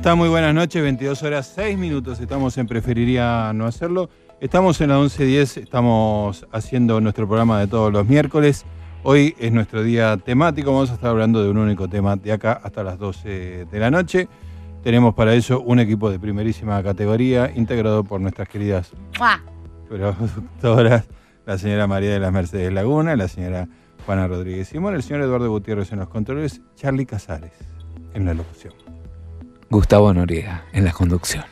[0.00, 0.08] Hola, ¿qué tal?
[0.08, 0.14] ¿Cómo está?
[0.14, 0.82] Muy buenas noches.
[0.82, 2.20] 22 horas 6 minutos.
[2.20, 4.08] Estamos en Preferiría no hacerlo.
[4.40, 5.62] Estamos en la 11.10.
[5.62, 8.64] Estamos haciendo nuestro programa de todos los miércoles.
[9.02, 10.72] Hoy es nuestro día temático.
[10.72, 13.90] Vamos a estar hablando de un único tema de acá hasta las 12 de la
[13.90, 14.28] noche.
[14.82, 19.42] Tenemos para ello un equipo de primerísima categoría integrado por nuestras queridas ¡Mua!
[19.88, 21.08] productoras,
[21.44, 23.68] la señora María de las Mercedes Laguna, la señora
[24.06, 27.52] Juana Rodríguez Simón, el señor Eduardo Gutiérrez en los controles, Charlie Casares
[28.14, 28.72] en la locución.
[29.70, 31.44] Gustavo Noriega en la conducción.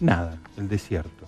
[0.00, 1.26] nada, el desierto.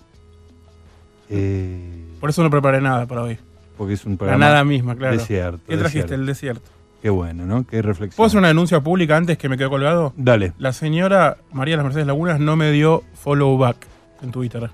[1.30, 3.38] Eh, Por eso no preparé nada para hoy.
[3.76, 5.16] porque es un La programa nada misma, claro.
[5.16, 5.60] desierto.
[5.68, 5.98] ¿Qué trajiste?
[6.00, 6.14] desierto.
[6.14, 6.70] El desierto.
[7.02, 7.64] Qué bueno, ¿no?
[7.66, 8.16] Qué reflexión.
[8.16, 10.12] ¿Puedo hacer una denuncia pública antes que me quedó colgado?
[10.16, 10.52] Dale.
[10.58, 13.76] La señora María de las Mercedes Lagunas no me dio follow back
[14.22, 14.68] en Twitter.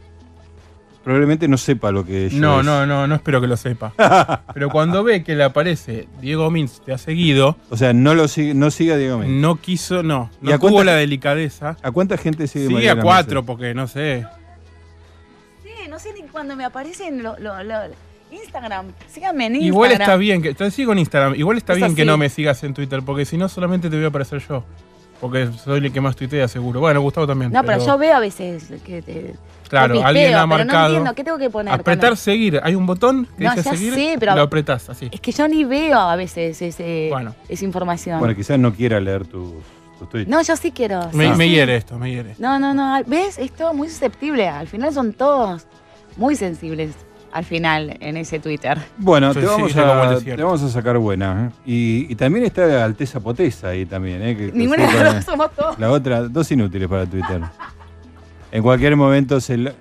[1.02, 2.64] Probablemente no sepa lo que yo No, es.
[2.66, 3.92] no, no, no espero que lo sepa.
[4.54, 8.26] Pero cuando ve que le aparece Diego Mintz te ha seguido, O sea, no lo
[8.26, 9.34] sigue, no siga Diego Mintz.
[9.42, 11.76] no quiso, no, ¿Y a no tuvo cuánta- la delicadeza.
[11.82, 14.24] ¿A cuánta gente sigue Sigue María a cuatro, porque no sé.
[15.62, 17.74] Sí, no sé ni cuando me aparecen lo, lo- lo-
[18.34, 18.86] Instagram.
[19.08, 19.66] Síganme en Instagram.
[19.74, 20.54] Igual está bien que.
[20.54, 21.34] Te sigo en Instagram.
[21.34, 23.96] Igual está Es bien que no me sigas en Twitter, porque si no solamente te
[23.96, 24.64] voy a aparecer yo.
[25.20, 26.80] Porque soy el que más tuitea, seguro.
[26.80, 27.50] Bueno, Gustavo también.
[27.50, 29.34] No, pero yo veo a veces que te.
[29.70, 30.80] Claro, alguien ha pero marcado.
[30.80, 31.72] No entiendo, ¿qué tengo que poner?
[31.72, 32.60] Apretar cuando- seguir.
[32.62, 33.94] Hay un botón que No, dice ya seguir.
[33.94, 35.08] sé, pero- Lo apretás así.
[35.10, 37.34] Es que yo ni veo a veces ese, Bueno.
[37.48, 38.18] esa información.
[38.18, 39.52] Bueno, quizás no quiera leer tus,
[40.10, 40.28] tweets.
[40.28, 41.08] no, yo sí quiero.
[41.14, 42.34] Me, sí, me hiere esto, me hiere.
[42.38, 43.02] No, no, no.
[43.06, 43.38] ¿Ves?
[43.38, 44.46] Es todo muy susceptible.
[44.48, 45.66] Al final son todos
[46.18, 46.90] muy sensibles.
[47.34, 48.78] Al final, en ese Twitter.
[48.96, 51.50] Bueno, Sí, te, vamos a, te vamos a sacar buena.
[51.50, 51.60] ¿eh?
[51.66, 54.22] Y, y también está Alteza Potesa ahí también.
[54.22, 54.36] ¿eh?
[54.36, 55.76] Que- Ninguna de las dos somos todos.
[55.80, 57.40] La otra, dos inútiles para Twitter.
[58.52, 59.72] En cualquier momento se la-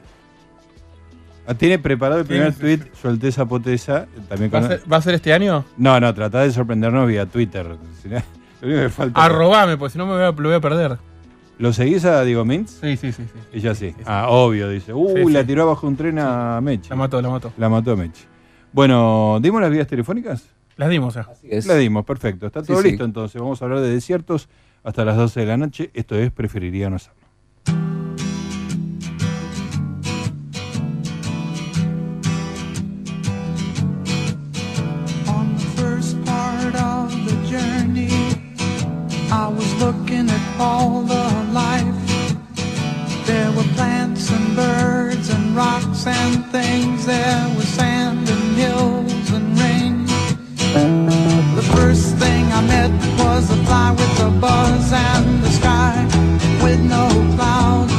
[1.57, 4.07] Tiene preparado el primer tweet su Alteza Potesa.
[4.29, 5.63] También ¿Va a, con- ser, va a ser este año?
[5.77, 7.67] No, no, trata de sorprendernos vía Twitter.
[8.01, 8.15] Si no-
[8.61, 9.23] Lo único que falta.
[9.23, 10.97] Arrobame, porque si no me voy a, lo voy a perder.
[11.63, 12.71] ¿Lo seguís a Diego Mintz?
[12.81, 13.23] Sí, sí, sí.
[13.23, 13.39] sí.
[13.53, 13.95] Ella sí.
[14.05, 14.91] Ah, obvio, dice.
[14.93, 15.47] Uh, Sí, la sí.
[15.47, 16.89] tiró abajo un tren a Mechi.
[16.89, 17.53] La mató, la mató.
[17.57, 18.25] La mató a Mechi.
[18.73, 20.43] Bueno, ¿dimos las vías telefónicas?
[20.75, 21.21] Las dimos ya.
[21.21, 21.65] Así es.
[21.65, 22.47] La dimos, perfecto.
[22.47, 22.89] Está Sí, todo sí.
[22.89, 23.39] listo entonces.
[23.39, 24.49] Vamos a hablar de desiertos
[24.83, 25.89] hasta las 12 de la noche.
[25.93, 26.97] Esto es Preferiría no
[39.33, 39.73] hacerlo.
[39.85, 41.95] looking at all the life.
[43.25, 47.05] There were plants and birds and rocks and things.
[47.05, 50.05] There was sand and hills and rain.
[51.59, 52.91] The first thing I met
[53.23, 55.95] was a fly with a buzz and the sky
[56.63, 57.93] with no clouds.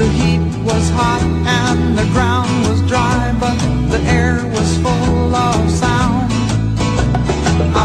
[0.00, 1.22] The heat was hot
[1.62, 3.58] and the ground was dry, but
[3.92, 5.97] the air was full of sound.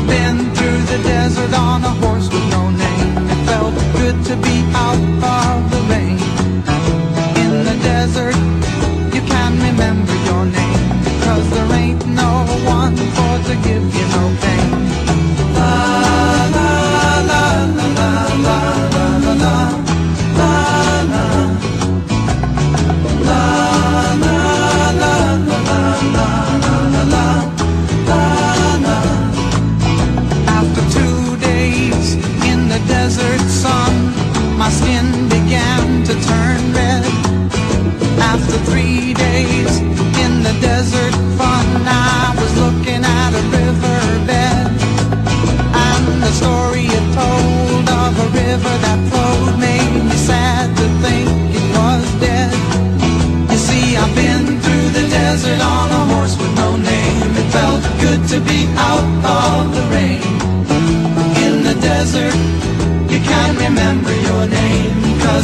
[0.07, 3.17] Been through the desert on a horse with no name.
[3.31, 5.42] It felt good to be out of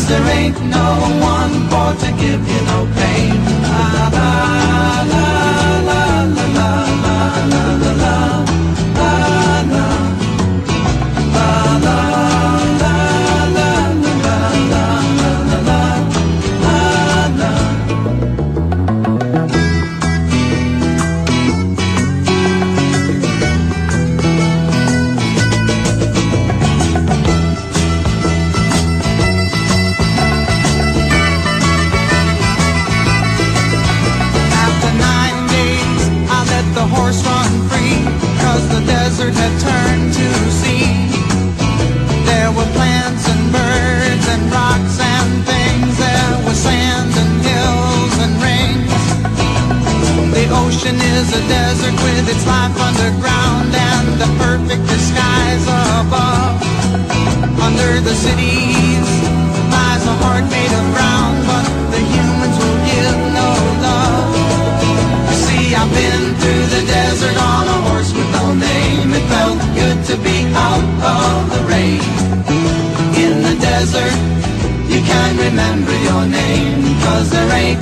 [0.10, 0.90] there ain't no
[1.22, 3.38] one for to give you no pain.
[3.64, 4.09] La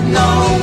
[0.10, 0.57] no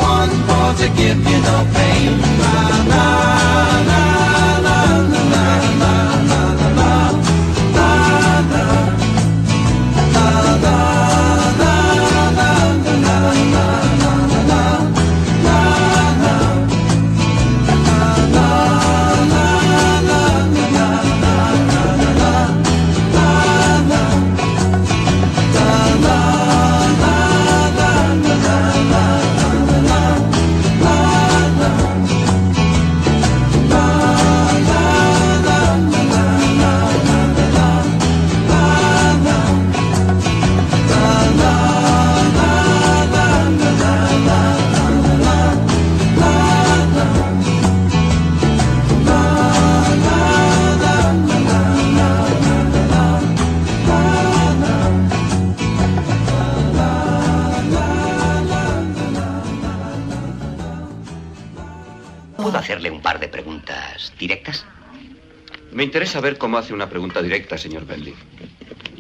[66.15, 68.15] Interesa ver cómo hace una pregunta directa, señor Bentley.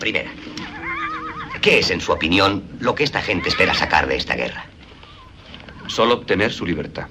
[0.01, 0.33] Primera,
[1.63, 4.67] ¿qué es, en su opinión, lo que esta gente espera sacar de esta guerra?
[5.87, 7.07] Solo obtener su libertad.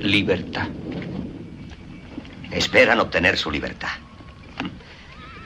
[0.00, 0.68] Libertad.
[2.50, 3.90] Esperan obtener su libertad.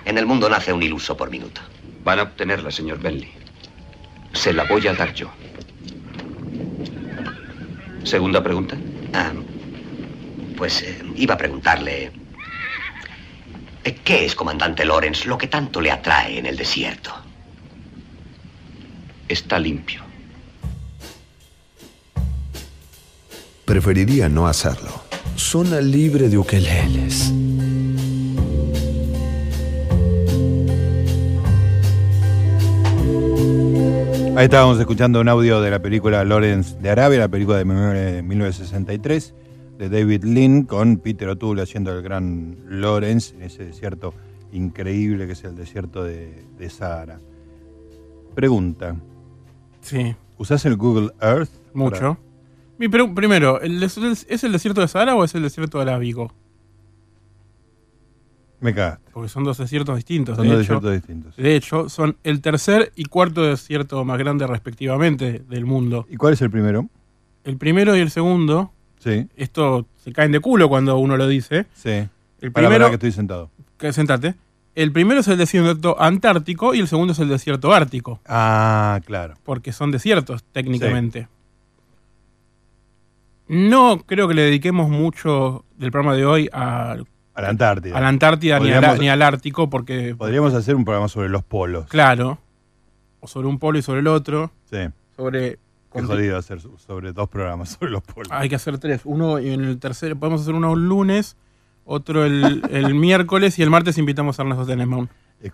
[0.05, 1.61] En el mundo nace un iluso por minuto.
[2.05, 3.33] Van a obtenerla, señor Bentley.
[4.33, 5.29] Se la voy a dar yo.
[8.05, 8.77] Segunda pregunta.
[9.13, 9.33] Ah,
[10.57, 12.20] pues eh, iba a preguntarle...
[13.83, 17.11] ¿Qué es, comandante Lawrence, lo que tanto le atrae en el desierto?
[19.29, 20.03] Está limpio.
[23.65, 24.91] Preferiría no hacerlo.
[25.37, 27.33] Zona libre de ukeleles.
[34.37, 37.65] Ahí estábamos escuchando un audio de la película Lawrence de Arabia, la película de
[38.23, 39.35] 1963
[39.81, 44.13] de David Lean, con Peter O'Toole haciendo el gran Lawrence en ese desierto
[44.53, 47.19] increíble que es el desierto de, de Sahara.
[48.35, 48.97] Pregunta,
[49.81, 51.51] Sí, ¿usás el Google Earth?
[51.73, 52.19] mucho.
[52.79, 56.33] Mi primero, ¿el des- ¿es el desierto de Sahara o es el desierto de Arábigo?
[58.61, 59.11] Me cagaste.
[59.13, 60.37] Porque son dos desiertos distintos.
[60.37, 60.75] Son de dos hecho.
[60.75, 61.37] desiertos distintos.
[61.37, 66.07] De hecho, son el tercer y cuarto desierto más grande respectivamente del mundo.
[66.11, 66.89] ¿Y cuál es el primero?
[67.45, 71.67] El primero y el segundo, Sí, esto se caen de culo cuando uno lo dice.
[71.75, 72.07] sí.
[72.41, 73.51] El Para primero, que estoy sentado.
[73.77, 74.35] que- sentate.
[74.75, 79.35] El primero es el desierto antártico y el segundo es el desierto ártico, Ah, claro.
[79.45, 81.29] porque son desiertos técnicamente.
[83.49, 86.93] No creo que le dediquemos mucho del programa de hoy a,
[87.35, 87.99] A la Antártida.
[87.99, 91.43] a la Antártida ni, a ni al Ártico, porque, Podríamos hacer un programa sobre los
[91.43, 91.87] polos.
[91.89, 92.39] claro,
[93.21, 94.79] o sobre un polo y sobre el otro, Sí.
[95.17, 95.59] sobre...
[95.93, 98.29] Qué jodido hacer so- sobre dos programas sobre los polos.
[98.31, 99.03] Hay que hacer tres.
[99.05, 101.37] Uno y en el tercero, podemos hacer uno el lunes,
[101.85, 105.09] otro el, el miércoles y el martes invitamos a Ernesto.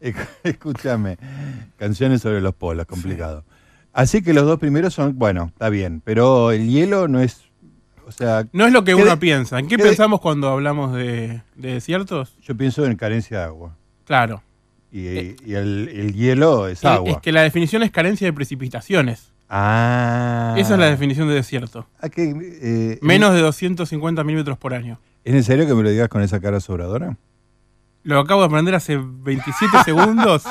[0.00, 1.18] Esc- Escúchame.
[1.76, 3.44] Canciones sobre los polos, complicado.
[3.92, 7.42] Así que los dos primeros son, bueno, está bien, pero el hielo no es,
[8.06, 9.58] o sea, No es lo que ¿Qué uno de- piensa.
[9.58, 12.36] ¿En qué qué de- pensamos cuando hablamos de, de desiertos?
[12.42, 13.76] yo pienso en carencia de agua.
[14.04, 14.42] Claro.
[14.90, 17.10] Y, Eh, y el, el hielo es agua.
[17.12, 19.32] Es que la definición es carencia de precipitaciones.
[19.50, 20.54] Ah.
[20.58, 21.86] Esa es la definición de desierto.
[22.00, 24.98] Ah, eh, Menos de 250 milímetros por año.
[25.24, 27.16] ¿Es en serio que me lo digas con esa cara sobradora?
[28.02, 30.44] Lo acabo de aprender hace 27 segundos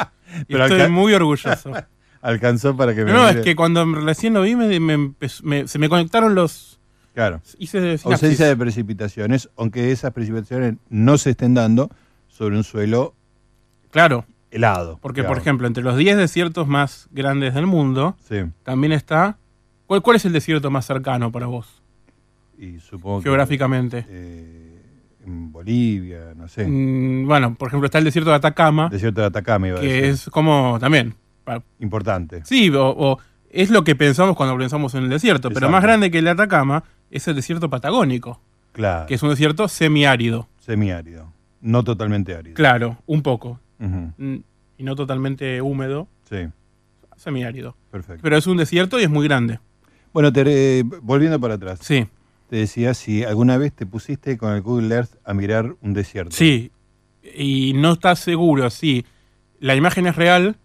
[0.47, 1.71] y Pero estoy muy orgulloso.
[2.21, 4.93] Alcanzó para que me No, no, mire- es que cuando recién lo vi me, me
[4.93, 6.79] empezó- me- se me conectaron los...
[7.13, 7.41] Claro.
[7.57, 7.97] Hice.
[8.03, 11.89] Ausencia de precipitaciones, aunque esas precipitaciones no se estén dando
[12.27, 13.15] sobre un suelo
[13.91, 14.97] Claro, helado.
[15.01, 19.37] porque por ejemplo, entre los 10 desiertos más grandes del mundo, Sí, también está...
[19.85, 21.81] ¿Cuál, cuál es el desierto más cercano para vos,
[22.57, 23.23] y supongo que.
[23.23, 24.05] geográficamente?
[24.09, 24.81] eh,
[25.25, 26.65] en Bolivia, no sé.
[26.67, 29.87] Mm, bueno, por ejemplo, está el desierto de Atacama, Desierto de Atacama iba a que
[29.87, 30.03] decir.
[30.05, 31.15] es como también...
[31.79, 32.41] Importante.
[32.43, 36.11] Sí, o, o es lo que pensamos cuando pensamos en el desierto, pero más grande
[36.11, 38.41] que el de Atacama es el desierto patagónico,
[38.73, 39.05] Claro.
[39.05, 40.47] que es un desierto semiárido.
[40.59, 41.31] Semiárido.
[41.61, 42.55] No totalmente árido.
[42.55, 43.59] Claro, un poco.
[43.79, 44.35] Mm,
[44.79, 46.47] Y no totalmente húmedo, Sí,
[47.15, 47.75] semiárido.
[47.91, 48.21] perfecto.
[48.21, 49.59] Pero es un desierto y es muy grande.
[50.13, 51.79] Bueno, te- eh, volviendo para atrás.
[51.81, 52.07] Sí,
[52.49, 56.31] Te decía si alguna vez te pusiste con el Google Earth a mirar un desierto.
[56.35, 56.71] sí.
[57.35, 59.05] Y no estás seguro si
[59.59, 60.55] la imagen es real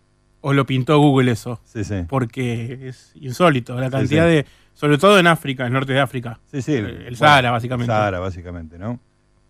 [0.42, 1.60] o lo pintó Google eso.
[1.64, 2.04] Sí, sí.
[2.08, 4.30] Porque es insólito la cantidad sí.
[4.36, 4.46] de.
[4.74, 6.38] Sobre todo en África, en el norte de África.
[6.52, 6.72] Sí, sí.
[6.74, 7.90] El- el Sahara, básicamente.
[7.92, 9.00] El Sahara, básicamente, ¿no?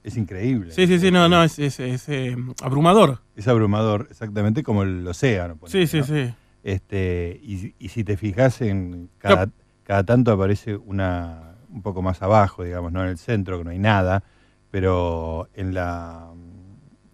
[0.04, 0.72] Es increíble.
[0.72, 3.20] Sí, sí, sí, no, no, es, es- es, eh, abrumador.
[3.36, 5.58] Es abrumador, exactamente como el océano.
[5.66, 6.04] Sí, sí, ¿no?
[6.04, 6.34] sí.
[6.64, 9.48] Este, y, y si te fijas en cada,
[9.84, 13.70] cada tanto aparece una un poco más abajo, digamos, no en el centro, que no
[13.70, 14.22] hay nada,
[14.70, 16.30] pero en la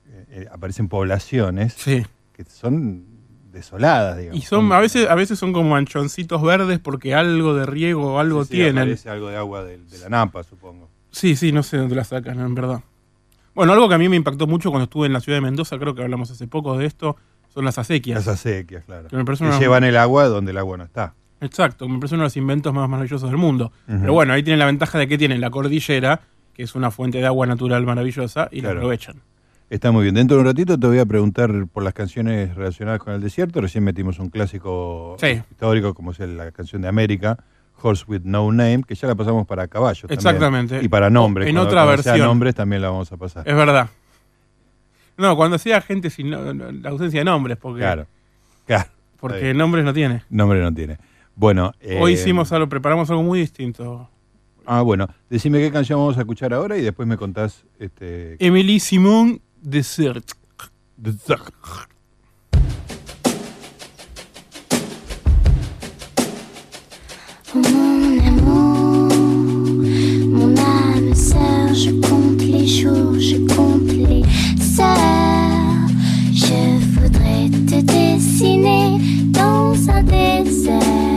[0.08, 2.04] eh, eh, aparecen poblaciones Sí.
[2.32, 3.04] que son
[3.52, 4.42] desoladas, digamos.
[4.42, 8.18] Y son, a veces, a veces son como manchoncitos verdes porque algo de riego o
[8.18, 8.78] algo Sí, sí, tienen.
[8.78, 10.87] aparece algo de agua de, de la napa, supongo.
[11.18, 12.80] Sí, sí, no sé dónde la sacan, en verdad.
[13.52, 15.76] Bueno, algo que a mí me impactó mucho cuando estuve en la ciudad de Mendoza,
[15.76, 17.16] creo que hablamos hace poco de esto,
[17.52, 18.24] son las acequias.
[18.24, 19.08] Las acequias, claro.
[19.08, 21.14] Que me Que llevan el agua donde el agua no está.
[21.40, 23.72] Exacto, me parece uno de los inventos más maravillosos del mundo.
[23.86, 26.20] Pero bueno, ahí tienen la ventaja de que tienen la cordillera,
[26.54, 29.16] que es una fuente de agua natural maravillosa, y la aprovechan.
[29.70, 30.14] Está muy bien.
[30.14, 33.60] Dentro de un ratito te voy a preguntar por las canciones relacionadas con el desierto.
[33.60, 35.42] Recién metimos un clásico Sí.
[35.50, 37.38] histórico como es la canción de América,
[37.80, 40.02] Horse with No Name, que ya la pasamos para caballos.
[40.02, 40.18] también.
[40.18, 40.80] Exactamente.
[40.82, 41.48] Y para nombres.
[41.48, 42.28] En Cuando- otra cuando sea versión.
[42.28, 43.48] nombres también la vamos a pasar.
[43.48, 43.88] Es verdad.
[45.16, 48.06] No, cuando hacía gente sin no- la ausencia de nombres, porque, Claro.
[48.66, 48.88] Claro.
[49.18, 50.22] Porque nombres no tiene.
[50.30, 50.98] Nombre no tiene.
[51.34, 51.72] Bueno.
[52.00, 54.08] Hoy eh, hicimos algo, preparamos algo muy distinto.
[54.66, 55.08] Ah, bueno.
[55.30, 57.64] Decime qué canción vamos a escuchar ahora y después me contás.
[57.78, 60.24] Este, Emily Simon Desert.
[60.98, 61.97] Mon
[67.50, 67.62] Je
[76.92, 81.07] voudrais te dessiner dans un désert,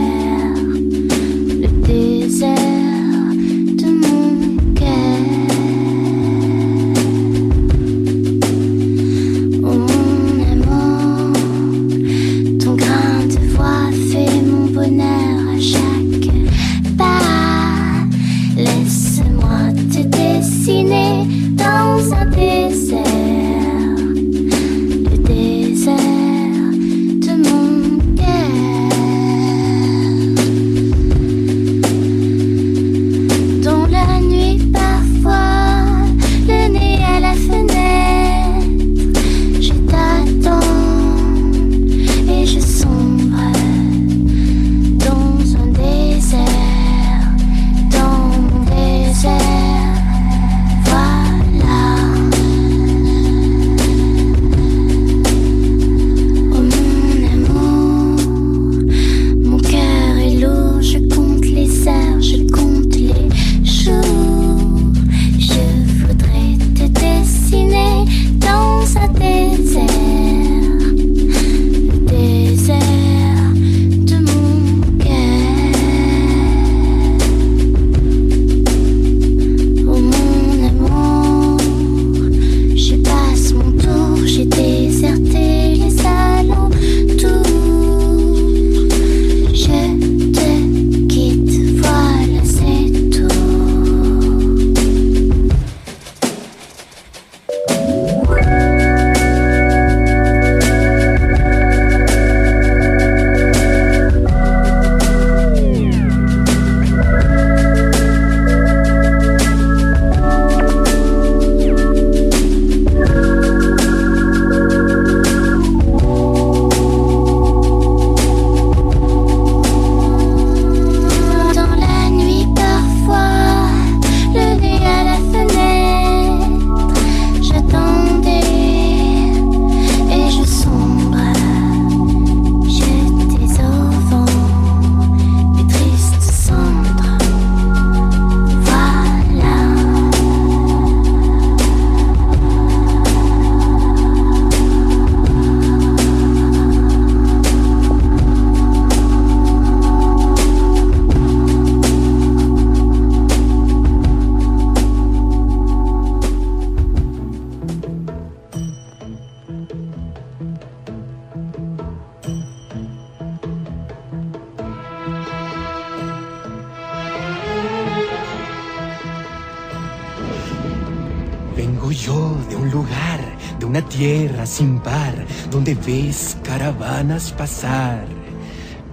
[177.41, 178.05] pasar.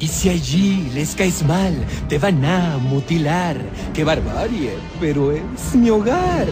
[0.01, 1.75] Y si allí les caes mal,
[2.09, 3.57] te van a mutilar.
[3.93, 4.73] ¡Qué barbarie!
[4.99, 6.47] Pero es mi hogar.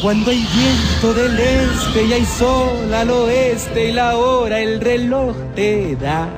[0.00, 5.34] Cuando hay viento del este y hay sol al oeste y la hora el reloj
[5.56, 6.28] te da.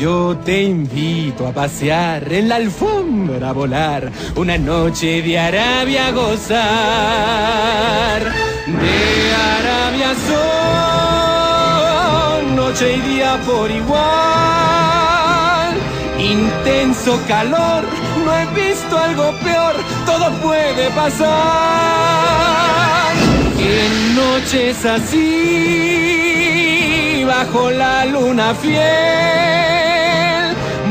[0.00, 6.12] Yo te invito a pasear en la alfombra a volar, una noche de Arabia a
[6.12, 6.62] gozar.
[8.82, 10.76] De Arabia son
[12.76, 14.06] noche y día por igual.
[16.18, 17.84] Intenso calor,
[18.24, 21.26] no he visto algo peor, todo puede pasar.
[23.58, 25.24] En noches así,
[27.26, 28.84] bajo la luna fiel,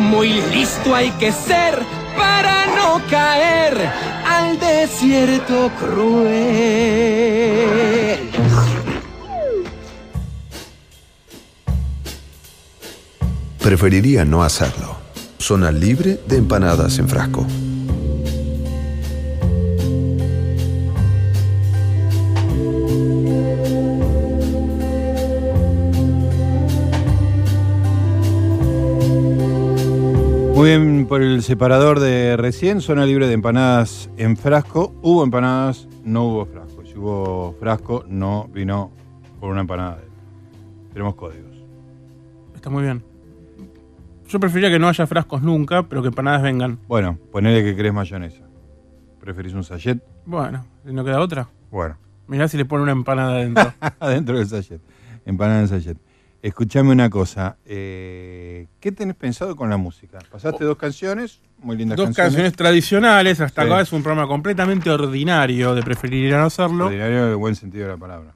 [0.09, 1.83] muy listo hay que ser
[2.17, 3.91] para no caer
[4.27, 6.95] al desierto cruel.
[13.75, 14.95] Preferiría no hacerlo.
[15.37, 17.45] Zona libre de empanadas en frasco.
[30.55, 34.95] Muy bien por el separador de recién, zona libre de empanadas en frasco.
[35.01, 36.85] Hubo empanadas, no hubo frasco.
[36.85, 38.89] Si hubo frasco, no vino
[39.41, 39.99] por una empanada.
[40.93, 41.57] Tenemos códigos.
[42.55, 43.14] Está muy bien.
[44.27, 46.79] Yo preferiría que no haya frascos nunca, pero que empanadas vengan.
[46.87, 48.43] Bueno, ponele que querés mayonesa.
[49.19, 50.03] ¿Preferís un sachet?
[50.25, 51.47] Bueno, si no queda otra.
[51.71, 53.71] Bueno, Mirá si le pone una empanada adentro.
[53.99, 54.81] adentro del sachet.
[55.25, 55.97] Empanada en sachet.
[56.41, 57.57] Escuchame una cosa.
[57.65, 60.19] eh, ¿Qué tenés pensado con la música?
[60.31, 62.31] Pasaste dos canciones, muy lindas Dos canciones.
[62.31, 63.67] canciones tradicionales, hasta Sí.
[63.67, 66.85] acá es un programa completamente ordinario de preferir no hacerlo.
[66.87, 68.33] Ordinario en el buen sentido de la palabra.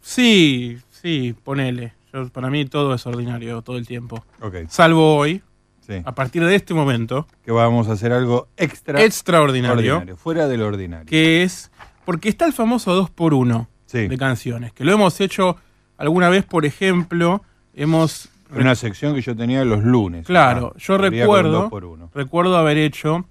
[0.00, 1.92] Sí, sí, ponele.
[2.14, 4.24] Yo, para mí todo es ordinario todo el tiempo.
[4.68, 5.42] Salvo hoy,
[5.80, 5.94] sí.
[6.04, 9.02] a partir de este momento, Que vamos a hacer algo extra.
[9.02, 11.06] extraordinario, ordinario, fuera del ordinario.
[11.06, 11.72] que es,
[12.04, 14.06] porque está el famoso 2x1 Sí.
[14.06, 15.56] de canciones, que lo hemos hecho
[15.96, 17.42] alguna vez, por ejemplo,
[17.74, 18.28] hemos...
[18.54, 20.24] Una sección que yo tenía los lunes.
[20.26, 22.10] Claro, Ah, yo recuerdo, por uno.
[22.14, 23.24] recuerdo haber hecho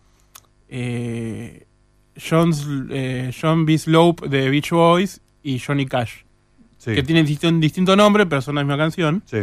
[0.68, 1.66] eh,
[2.18, 3.78] John's, eh, John B.
[3.78, 6.23] Slope de Beach Boys y Johnny Cash,
[6.84, 9.24] Sí, que tienen distinto, distinto nombre, pero son la misma canción.
[9.26, 9.38] sí.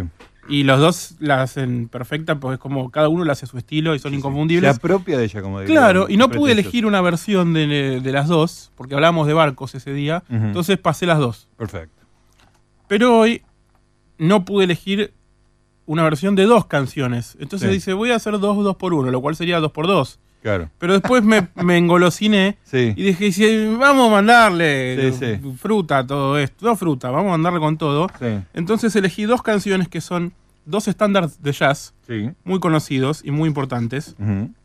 [0.49, 3.95] Y los dos la hacen perfecta, porque es como cada uno le hace su estilo
[3.95, 4.75] y son inconfundibles.
[4.79, 8.27] apropia de ella, como diría Claro, y no pude elegir una versión de, de las
[8.27, 11.47] dos, porque hablábamos de barcos ese día, entonces pasé las dos.
[11.57, 12.03] Perfecto.
[12.89, 13.43] Pero hoy
[14.19, 15.13] no pude elegir
[15.87, 17.37] una versión de dos canciones.
[17.39, 17.75] Entonces Sí.
[17.75, 20.19] dice, voy a hacer dos, dos por uno, lo cual sería dos por dos.
[20.43, 20.71] Claro.
[20.79, 22.95] Pero después me, me engolosiné Sí.
[22.97, 25.55] y dije, "Sí, vamos a mandarle Sí, sí.
[25.59, 26.65] fruta a todo esto.
[26.67, 28.09] No fruta, vamos a mandarle con todo.
[28.19, 28.27] Sí.
[28.55, 30.33] Entonces elegí dos canciones que son
[30.65, 32.31] dos estándares de jazz Sí.
[32.45, 34.17] muy conocidos y muy importantes.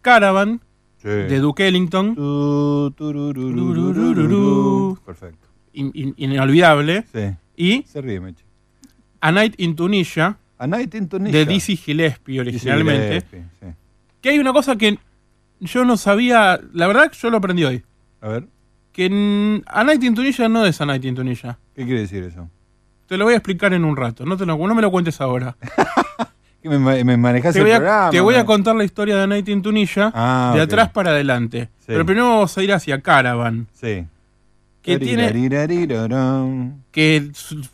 [0.02, 0.62] Caravan,
[1.04, 2.94] de Duke Ellington, Tu.
[5.06, 5.48] Perfecto.
[5.74, 7.36] in- in- inolvidable, Sí.
[7.58, 8.44] y Se ríe, Meche.
[9.22, 11.40] A Night in Tunisia, A Night in Tunisia.
[11.40, 13.08] de Dizzy Gillespie originalmente.
[13.08, 13.68] Gillespie, sí.
[14.22, 14.98] Que hay una cosa que
[15.60, 17.84] yo no sabía, la verdad yo lo aprendí hoy.
[18.22, 18.48] A ver,
[18.92, 21.58] Que A Night in Tunisia no es A Night in Tunisia.
[21.76, 22.50] ¿qué quiere decir eso?
[23.08, 25.20] Te lo voy a explicar en un rato, no, te lo, no me lo cuentes
[25.22, 25.56] ahora.
[26.62, 28.10] ¿Que me, me manejás Te el voy, a, programa?
[28.10, 31.12] te voy a contar la historia de A Night in Tunisia Ah, de atrás para
[31.12, 31.70] adelante.
[31.80, 31.86] Sí.
[31.88, 34.06] Pero primero vamos a ir hacia Caravan, Sí.
[34.82, 35.32] que tiene
[36.92, 37.32] que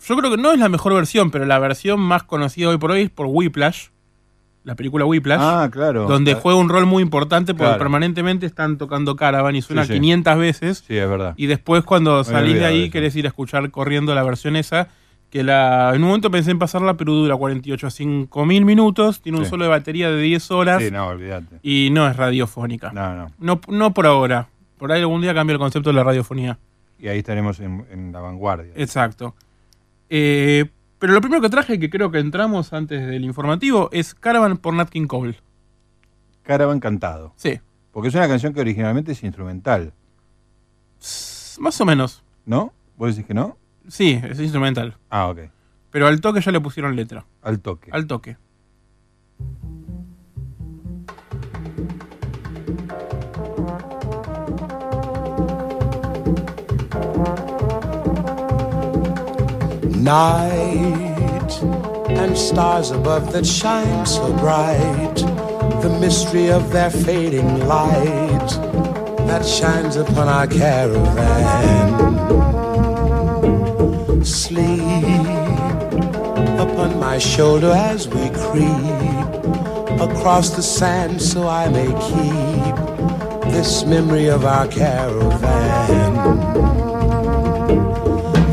[0.08, 2.92] yo creo que no es la mejor versión, pero la versión más conocida hoy por
[2.92, 3.88] hoy es por Whiplash,
[4.64, 6.06] la película Whiplash, Ah, claro.
[6.08, 7.80] donde juega un rol muy importante porque Claro.
[7.80, 10.00] permanentemente están tocando Caravan y suena Sí, sí.
[10.00, 10.84] 500 veces.
[10.88, 11.34] Sí, es verdad.
[11.38, 14.90] Y después cuando salís de ahí querés ir a escuchar corriendo la versión esa,
[15.32, 19.22] que la en un momento pensé en pasarla, pero dura 48 a 5 mil minutos,
[19.22, 21.58] tiene un solo de batería de 10 horas Sí, no, olvídate.
[21.64, 22.92] y no es radiofónica.
[22.92, 23.32] No, no.
[23.40, 24.50] No, no por ahora.
[24.78, 26.60] Por ahí algún día cambia el concepto de la radiofonía.
[27.00, 28.74] Y ahí estaremos en, en la vanguardia.
[28.76, 29.34] Exacto.
[30.10, 30.66] Eh,
[31.02, 34.76] pero lo primero que traje, que creo que entramos antes del informativo, es Caravan por
[34.76, 35.36] Nat King Cole.
[36.44, 37.34] Caravan cantado.
[37.38, 37.60] Sí.
[37.92, 39.94] Porque es una canción que originalmente es instrumental,
[41.02, 42.24] S- Más o menos.
[42.46, 42.72] ¿no?
[42.98, 43.58] ¿Vos decís que no?
[43.88, 44.96] Sí, es instrumental.
[45.10, 45.40] Ah, ok.
[45.90, 47.26] Pero al toque ya le pusieron letra.
[47.42, 47.90] Al toque.
[47.92, 48.38] Al toque.
[60.02, 60.91] Night
[62.22, 65.16] and stars above that shine so bright.
[65.82, 68.50] The mystery of their fading light
[69.28, 72.12] that shines upon our caravan.
[74.24, 74.82] sleep
[76.66, 82.76] upon my shoulder as we creep across the sand so I may keep
[83.52, 86.14] this memory of our caravan.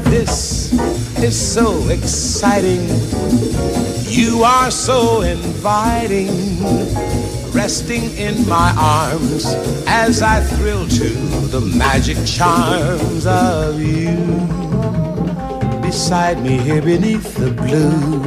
[0.04, 0.72] This
[1.22, 3.07] is so exciting.
[4.08, 6.28] You are so inviting.
[7.52, 9.44] Resting in my arms
[9.86, 11.08] as I thrill to
[11.48, 14.16] the magic charms of you.
[15.82, 18.20] Beside me here beneath the blue,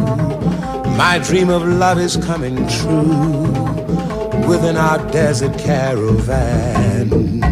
[0.97, 3.51] my dream of love is coming true
[4.47, 7.50] within our desert caravan.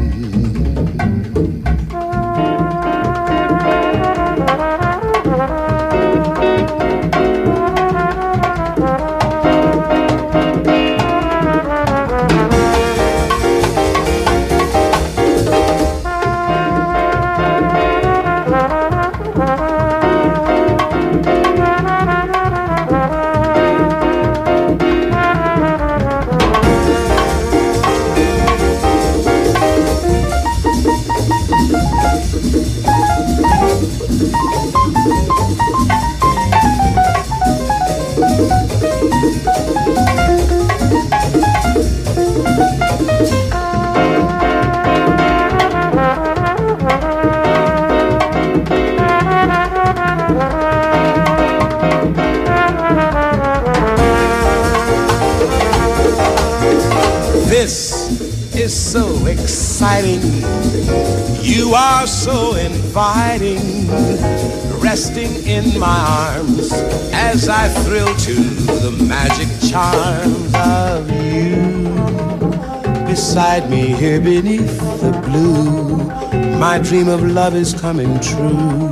[76.71, 78.89] My dream of love is coming true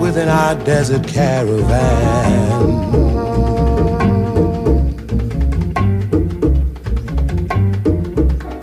[0.00, 1.70] within our desert caravan.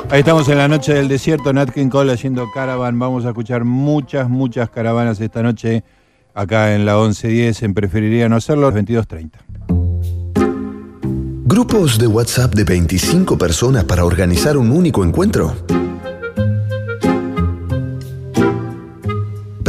[0.10, 3.00] Ahí estamos en la noche del desierto, Nat King Cole haciendo caravan.
[3.00, 5.86] Vamos a escuchar muchas, muchas caravanas esta noche
[6.34, 7.64] acá en la 1110.
[7.64, 9.40] En preferiría no hacerlo, 22.30.
[11.46, 15.56] ¿Grupos de WhatsApp de 25 personas para organizar un único encuentro?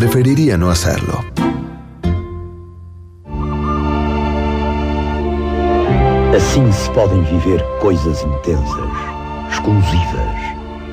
[0.03, 1.25] Preferiría no hacerlo.
[6.37, 8.91] Assim se podem viver coisas intensas,
[9.49, 10.37] exclusivas,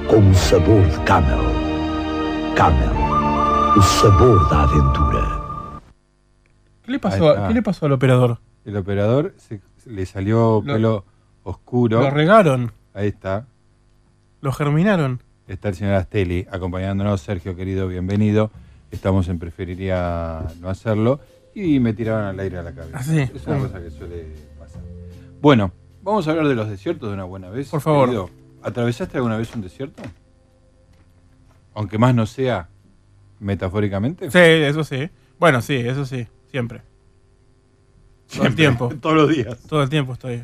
[0.08, 1.39] com o sabor de Camel.
[2.56, 2.95] Camel,
[3.76, 5.82] o sabor da aventura.
[6.84, 7.48] ¿Qué le pasó, a-.
[7.48, 8.38] ¿qué le pasó al operador?
[8.63, 11.06] El operador se- le salió Lo- pelo
[11.43, 12.00] oscuro.
[12.02, 13.48] Lo regaron, Ahí está.
[14.41, 15.24] lo germinaron.
[15.48, 17.22] Está el señor Astelli acompañándonos.
[17.22, 18.52] Sergio, querido, bienvenido.
[18.91, 21.19] Estamos en Preferiría no hacerlo.
[21.54, 22.97] Y me tiraron al aire a la cabeza.
[22.97, 23.19] ¿Ah, sí?
[23.19, 24.82] Es una cosa que suele pasar.
[25.41, 25.71] Bueno,
[26.04, 27.69] vamos a hablar de los desiertos de una buena vez.
[27.69, 28.06] Por favor.
[28.08, 28.30] querido.
[28.62, 30.04] ¿Atravesaste alguna vez un desierto?
[31.73, 32.67] Aunque más no sea
[33.39, 34.30] metafóricamente.
[34.32, 35.10] Sí, eso sí.
[35.39, 36.82] Bueno, sí, eso sí, siempre.
[38.34, 38.89] Todo el tiempo.
[39.02, 39.58] Todos los días.
[39.67, 40.43] Todo el tiempo estoy.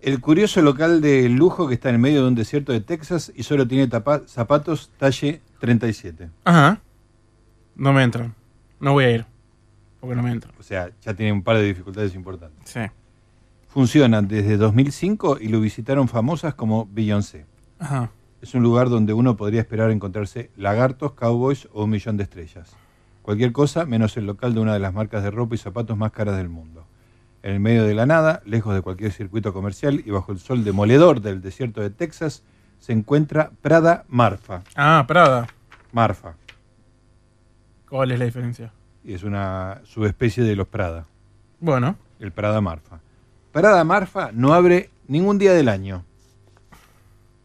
[0.00, 3.42] El curioso local de lujo que está en medio de un desierto de Texas y
[3.42, 6.28] solo tiene tapa- zapatos talle 37.
[6.44, 6.80] Ajá.
[7.76, 8.34] No me entran.
[8.80, 9.26] No voy a ir.
[10.00, 10.54] Porque no me entran.
[10.58, 12.70] O sea, ya tiene un par de dificultades importantes.
[12.70, 12.80] Sí.
[13.68, 17.46] Funciona desde 2005 y lo visitaron famosas como Beyoncé.
[17.78, 18.10] Ajá.
[18.40, 22.76] Es un lugar donde uno podría esperar encontrarse lagartos, cowboys o un millón de estrellas.
[23.22, 26.12] Cualquier cosa menos el local de una de las marcas de ropa y zapatos más
[26.12, 26.86] caras del mundo.
[27.42, 30.62] En el medio de la nada, lejos de cualquier circuito comercial y bajo el sol
[30.62, 32.42] demoledor del desierto de Texas,
[32.78, 34.62] se encuentra Prada Marfa.
[34.76, 35.46] Ah, Prada.
[35.92, 36.34] Marfa.
[37.94, 38.72] ¿Cuál es la diferencia?
[39.04, 41.06] Y es una subespecie de los Prada.
[41.60, 41.96] Bueno.
[42.18, 42.98] El Prada Marfa.
[43.52, 46.04] Prada Marfa no abre ningún día del año.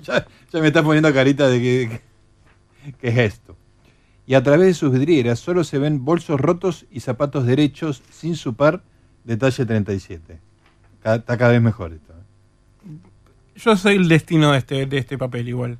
[0.00, 2.00] ya, ya me está poniendo carita de que,
[2.84, 3.56] que- que es esto.
[4.28, 8.36] Y a través de sus vidrieras solo se ven bolsos rotos y zapatos derechos sin
[8.36, 8.84] su par
[9.24, 10.38] de talle 37.
[11.02, 12.12] Ca- Está cada vez mejor esto.
[12.12, 12.96] ¿eh?
[13.56, 15.78] Yo soy el destino de este, de este papel igual.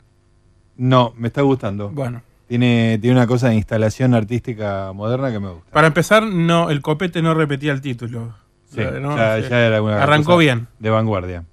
[0.76, 1.90] No, me está gustando.
[1.90, 2.22] Bueno.
[2.56, 5.70] Tiene, tiene una cosa de instalación artística moderna que me gusta.
[5.70, 8.34] Para empezar, no, el copete no repetía el título.
[8.66, 9.16] Sí, ¿no?
[9.16, 9.48] ya, Sí.
[9.48, 10.68] ya era una Arrancó cosa bien.
[10.78, 11.46] De vanguardia.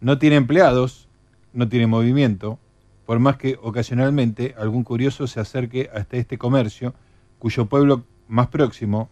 [0.00, 1.06] No tiene empleados,
[1.52, 2.58] no tiene movimiento,
[3.06, 6.92] por más que ocasionalmente algún curioso se acerque hasta este comercio,
[7.38, 9.10] cuyo pueblo más próximo,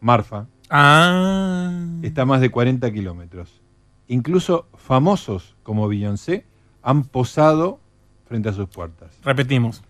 [0.00, 1.70] Marfa, Ah.
[2.00, 3.60] está a más de 40 kilómetros.
[4.08, 6.46] Incluso famosos como Beyoncé
[6.82, 7.78] han posado
[8.24, 9.10] frente a sus puertas.
[9.22, 9.82] Repetimos.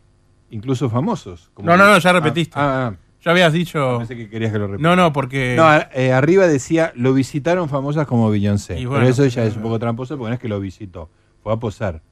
[0.50, 1.50] Incluso famosos.
[1.54, 2.58] como- No, no, no, ya repetiste.
[2.58, 2.96] Ah, ah, ah.
[3.24, 3.96] Ya habías dicho.
[3.98, 4.88] Pensé que querías que lo repita.
[4.88, 5.54] No, no, porque.
[5.56, 8.74] No, a- eh, arriba decía, lo visitaron famosas como Beyoncé.
[8.74, 11.10] Y Pero bueno, eso ya es un poco tramposo porque no es que lo visitó,
[11.42, 12.02] fue a posar.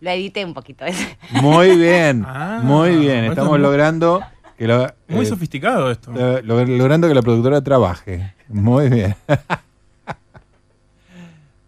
[0.00, 1.18] Lo edité un poquito ese.
[1.42, 3.26] Muy bien, Ah, muy bien.
[3.26, 4.22] Estamos muy- logrando
[4.56, 6.10] que lo, Muy eh, sofisticado esto.
[6.16, 8.32] eh, log- logrando que la productora trabaje.
[8.48, 9.14] Muy bien.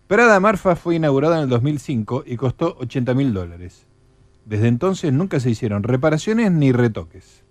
[0.07, 3.87] Prada Marfa fue inaugurada en el 2005 y costó 80 mil dólares.
[4.45, 7.43] Desde entonces nunca se hicieron reparaciones ni retoques,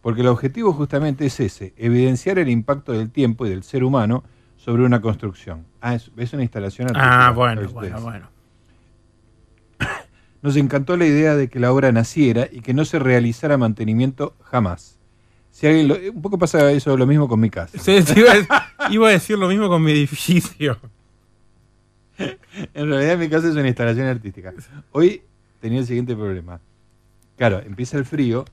[0.00, 4.24] porque el objetivo justamente es ese, evidenciar el impacto del tiempo y del ser humano
[4.56, 5.64] sobre una construcción.
[5.80, 7.28] Ah, es, es una instalación artística.
[7.28, 8.28] Ah, bueno, bueno, bueno.
[10.42, 14.34] Nos encantó la idea de que la obra naciera y que no se realizara mantenimiento
[14.42, 14.98] jamás.
[15.52, 17.78] Si alguien lo- un poco pasa eso lo mismo con mi casa.
[17.78, 18.32] Sí, sí, iba,
[18.78, 20.78] a, iba a decir lo mismo con mi edificio.
[22.74, 24.52] En realidad mi casa es una instalación artística.
[24.92, 25.22] Hoy
[25.62, 26.60] tenía el siguiente problema.
[27.38, 28.44] Claro, empieza el frío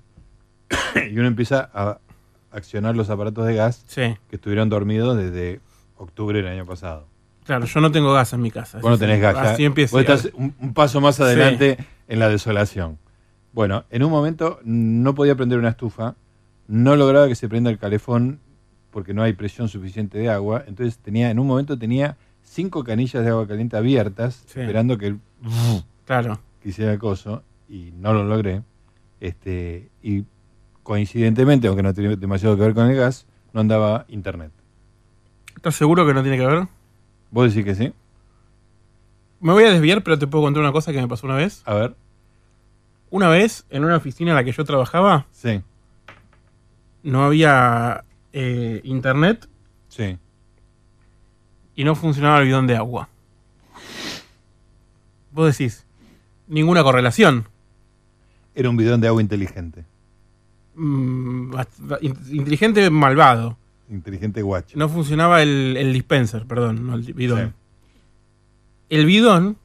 [1.12, 2.00] y uno empieza a
[2.52, 5.60] accionar los aparatos de gas Sí, que estuvieron dormidos desde
[5.98, 7.06] octubre del año pasado.
[7.44, 8.80] claro, yo no tengo gas en mi casa.
[8.80, 9.36] Vos no tenés gas.
[9.38, 9.92] Así empieza.
[9.98, 12.98] Vos estás un, un paso más adelante en la desolación.
[13.52, 16.16] Bueno, en un momento no podía prender una estufa,
[16.68, 18.40] no lograba que se prenda el calefón
[18.92, 23.24] porque no hay presión suficiente de agua, entonces tenía, en un momento tenía cinco canillas
[23.24, 24.60] de agua caliente abiertas, Sí.
[24.62, 25.20] esperando que el
[26.06, 26.40] Claro.
[26.62, 28.64] Que hiciera el coso, y no lo logré.
[29.20, 30.24] Este, y
[30.84, 34.52] coincidentemente, aunque no tenía demasiado que ver con el gas, no andaba internet.
[35.56, 36.68] ¿Estás seguro que no tiene que ver?
[37.32, 37.94] ¿Vos decís que sí?
[39.42, 41.62] Me voy a desviar, pero te puedo contar una cosa que me pasó una vez.
[41.66, 41.96] A ver.
[43.10, 45.62] Una vez, en una oficina en la que yo trabajaba, Sí,
[47.04, 49.48] no había eh, internet
[49.88, 50.18] sí.
[51.76, 53.10] y no funcionaba el bidón de agua.
[55.32, 55.86] Vos decís,
[56.50, 57.48] ninguna correlación.
[58.56, 59.86] Era un bidón de agua inteligente.
[60.76, 61.54] Mm,
[62.32, 63.58] inteligente malvado.
[63.90, 64.78] Inteligente guacho.
[64.78, 67.48] No funcionaba el, el dispenser, perdón, no el bidón.
[67.50, 67.54] Sí.
[68.90, 69.58] El bidón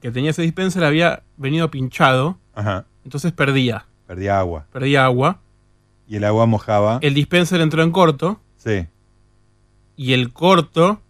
[0.00, 2.86] que tenía ese dispenser había venido pinchado, Ajá.
[3.04, 3.86] entonces perdía.
[4.06, 4.66] Perdía agua.
[4.72, 5.40] Perdía agua.
[6.08, 6.98] Y el agua mojaba.
[7.02, 8.86] El dispenser entró en corto Sí.
[9.96, 11.00] y el corto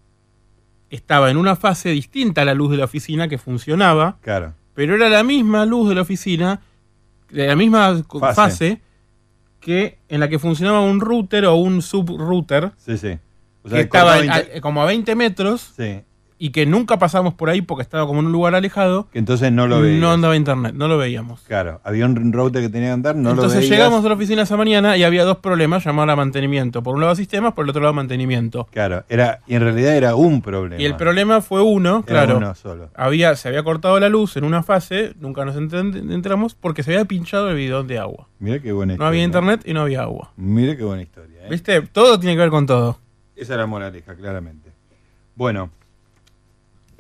[0.91, 4.55] estaba en una fase distinta a la luz de la oficina que funcionaba, Claro.
[4.81, 6.59] Pero era la misma luz de la oficina,
[7.31, 8.35] de la misma Fase.
[8.35, 8.81] fase,
[9.61, 13.19] que en la que funcionaba un router o un subrouter Sí, sí.
[13.63, 16.01] O que estaba a- como a 20 metros Sí.
[16.43, 19.09] Y que nunca pasamos por ahí porque estaba como en un lugar alejado.
[19.13, 20.01] Que entonces no lo veías.
[20.01, 21.43] No andaba internet, no lo veíamos.
[21.43, 21.83] Claro.
[21.85, 23.71] Había un router que tenía que andar, no lo Entonces veías.
[23.77, 26.83] llegamos a la oficina esa mañana y había dos problemas llamados a mantenimiento.
[26.83, 28.67] Por un lado sistemas, por el otro lado mantenimiento.
[28.73, 29.05] Claro.
[29.11, 30.81] Era, y en realidad era un problema.
[30.81, 32.39] Y el problema fue uno, Era claro.
[32.39, 32.89] uno solo.
[32.95, 37.05] Había, se había cortado la luz en una fase, nunca nos enteramos, porque se había
[37.05, 38.29] pinchado el bidón de agua.
[38.39, 39.41] Mira qué buena No había historia.
[39.53, 40.33] internet y no había agua.
[40.37, 41.43] Mira qué buena historia.
[41.45, 41.49] ¿eh?
[41.51, 41.83] ¿Viste?
[41.83, 42.99] Todo tiene que ver con todo.
[43.37, 44.71] Esa era la moraleja, claramente.
[45.35, 45.71] Bueno,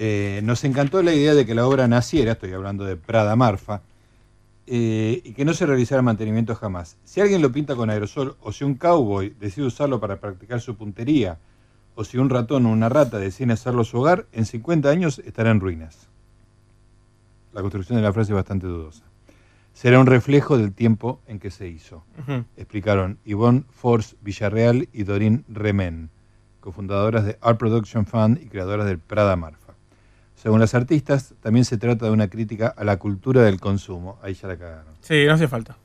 [0.02, 3.82] eh, nos encantó la idea de que la obra naciera, estoy hablando de Prada Marfa,
[4.66, 6.96] eh, y que no se realizara mantenimiento jamás.
[7.04, 10.74] Si alguien lo pinta con aerosol, o si un cowboy decide usarlo para practicar su
[10.74, 11.36] puntería,
[11.96, 15.50] o si un ratón o una rata deciden hacerlo su hogar, en 50 años estará
[15.50, 16.08] en ruinas.
[17.52, 19.04] La construcción de la frase es bastante dudosa.
[19.74, 22.04] Será un reflejo del tiempo en que se hizo
[22.56, 26.08] explicaron Yvonne Force Villarreal y Doreen Remen,
[26.60, 29.69] cofundadoras de Art Production Fund y creadoras del Prada Marfa.
[30.42, 34.35] Según las artistas, también se trata de una crítica a la cultura del consumo, ahí
[34.35, 35.76] ya la cagaron, Sí, no hace falta.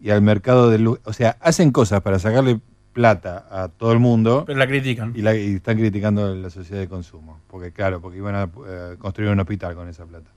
[0.00, 0.86] y al mercado del...
[0.88, 2.60] O sea, hacen cosas para sacarle
[2.94, 5.12] plata a todo el mundo Pero la critican.
[5.14, 8.96] y, la- y están criticando la sociedad de consumo, porque claro, porque iban a eh,
[8.98, 10.30] construir un hospital con esa plata.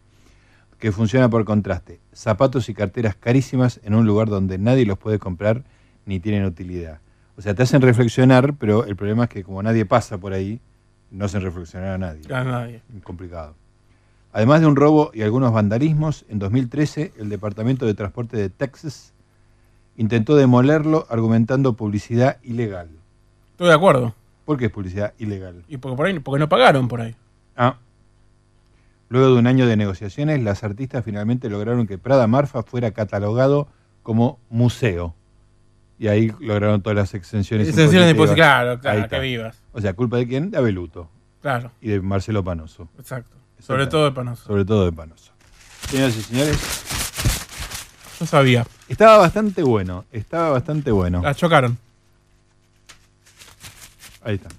[0.78, 2.02] Que funciona por contraste.
[2.14, 5.64] Zapatos y carteras carísimas en un lugar donde nadie los puede comprar
[6.06, 7.00] ni tienen utilidad.
[7.38, 10.60] O sea, te hacen reflexionar, pero el problema es que como nadie pasa por ahí,
[11.14, 12.22] no hacen reflexionar a nadie.
[12.34, 12.82] A nadie.
[13.04, 13.56] Complicado.
[14.34, 19.14] Además de un robo y algunos vandalismos, en 2013 el Departamento de Transporte de Texas
[19.96, 22.90] intentó demolerlo argumentando publicidad ilegal.
[23.52, 24.16] Estoy de acuerdo.
[24.44, 25.64] ¿Por qué es publicidad ilegal?
[25.68, 27.16] Y porque por ahí, porque no pagaron por ahí.
[27.56, 27.78] Ah.
[29.10, 33.68] Luego de un año de negociaciones, las artistas finalmente lograron que Prada Marfa fuera catalogado
[34.02, 35.14] como museo.
[36.00, 37.68] Y ahí lograron todas las exenciones.
[37.70, 38.36] Exenciones de impositivas.
[38.48, 39.58] claro, claro, que vivas.
[39.72, 40.52] O sea, ¿culpa de quién?
[40.52, 41.10] De Abeluto.
[41.42, 42.88] Claro, Y de Marcelo Panoso.
[42.98, 43.36] exacto.
[43.60, 44.44] Sobre todo de Panoso.
[44.46, 45.32] Sobre todo de Panoso.
[45.90, 46.58] Señoras y señores,
[48.20, 48.66] Yo sabía.
[48.90, 50.06] estaba bastante bueno.
[50.12, 51.22] Estaba bastante bueno.
[51.22, 51.78] La chocaron.
[54.24, 54.50] Ahí está.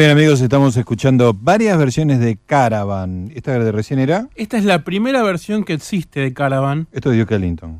[0.00, 3.30] Muy bien amigos, estamos escuchando varias versiones de Caravan.
[3.34, 4.30] ¿Esta de recién era?
[4.34, 6.88] Esta es la primera versión que existe de Caravan.
[6.90, 7.79] Esto es Duke Ellington.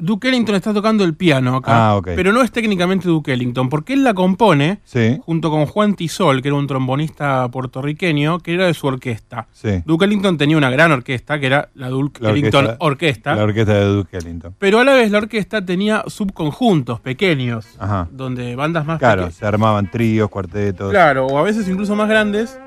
[0.00, 3.94] Duke Ellington está tocando el piano acá, Ah, pero no es técnicamente Duke Ellington, porque
[3.94, 8.66] él la compone Sí, junto con Juan Tisol, que era un trombonista puertorriqueño, que era
[8.66, 9.48] de su orquesta.
[9.52, 9.82] sí.
[9.84, 13.42] Duke Ellington tenía una gran orquesta, que era la Duke La Ellington orquesta- Orquesta, La
[13.42, 14.54] orquesta de Duke Ellington.
[14.58, 18.08] pero a la vez la orquesta tenía subconjuntos pequeños, Ajá.
[18.12, 19.34] donde bandas más Claro, pequeñas.
[19.38, 20.90] se armaban tríos, cuartetos.
[20.90, 22.58] Claro, o a veces incluso más grandes,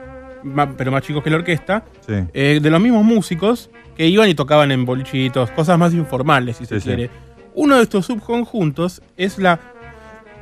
[0.78, 2.14] pero más chicos que la orquesta, Sí.
[2.34, 3.70] eh, de los mismos músicos
[4.02, 6.88] que iban y tocaban en bolichitos, cosas más informales, si se Sí, sí.
[6.88, 7.12] quiere.
[7.54, 9.60] Uno de estos subconjuntos es la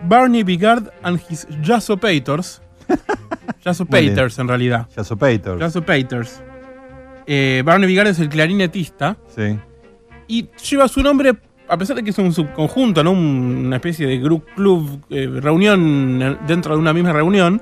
[0.07, 2.61] Barney Bigard and his Jazzopators.
[3.61, 4.87] Jazzopaters, en realidad.
[4.95, 5.59] Jazzopator.
[5.59, 6.41] Jazzopaters.
[7.27, 9.59] Eh, Barney Bigard es el clarinetista Sí.
[10.29, 11.33] y lleva su nombre,
[11.67, 13.11] a pesar de que es un subconjunto, ¿no?
[13.11, 17.61] Un- una especie de group club, eh, reunión eh, dentro de una misma reunión,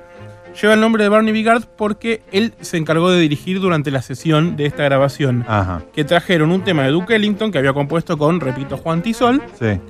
[0.60, 4.56] lleva el nombre de Barney Bigard porque él se encargó de dirigir durante la sesión
[4.56, 5.44] de esta grabación.
[5.48, 5.82] Ajá.
[5.92, 9.42] Que trajeron un tema de Duke Ellington que había compuesto con, repito, Juan Tisol.
[9.58, 9.80] Sí.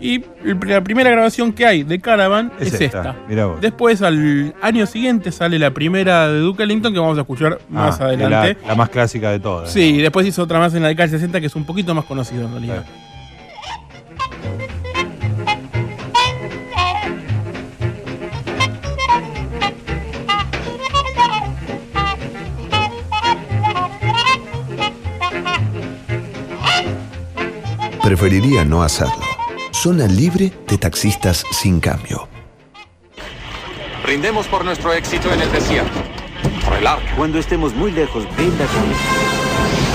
[0.00, 0.22] Y
[0.64, 3.16] la primera grabación que hay de Caravan Es es, esta, esta.
[3.28, 3.60] mirá vos.
[3.60, 8.00] Después, al año siguiente, sale la primera de Duke Ellington que vamos a escuchar más
[8.00, 8.56] Ah, adelante.
[8.62, 9.72] La, la más clásica de todas.
[9.72, 11.96] Sí, y después hizo otra más en la década del 60 que es un poquito
[11.96, 12.84] más conocido en realidad.
[28.08, 29.20] Preferiría no hacerlo.
[29.70, 32.26] Zona libre de taxistas sin cambio.
[34.02, 35.98] Rindemos por nuestro éxito en el desierto.
[36.64, 37.02] Por el.
[37.18, 39.87] Cuando estemos muy lejos, brinda con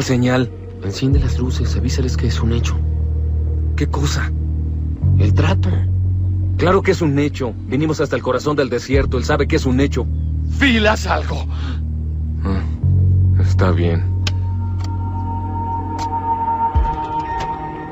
[0.00, 0.50] ¿Cuál señal?
[0.82, 2.74] Enciende las luces, avísales que es un hecho.
[3.76, 4.32] ¿Qué cosa?
[5.18, 5.68] El trato.
[6.56, 7.52] Claro que es un hecho.
[7.66, 9.18] Vinimos hasta el corazón del desierto.
[9.18, 10.06] Él sabe que es un hecho.
[10.58, 11.44] Filas algo.
[12.42, 12.62] Ah,
[13.42, 14.02] está bien.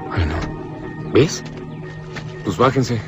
[0.09, 0.35] Bueno.
[1.13, 1.45] ¿Ves?
[2.43, 2.99] Pues bájense.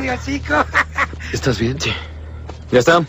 [0.00, 0.54] De hocico.
[1.32, 1.80] ¿Estás bien?
[1.80, 1.92] Sí.
[2.70, 3.04] Ya está.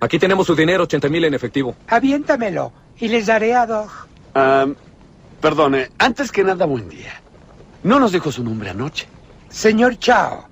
[0.00, 1.74] Aquí tenemos su dinero, 80 mil en efectivo.
[1.88, 3.90] Aviéntamelo y les daré a Dog.
[4.34, 4.66] Ah,
[5.40, 7.20] perdone, antes que nada, buen día.
[7.82, 9.06] No nos dijo su nombre anoche.
[9.48, 10.48] Señor Chao.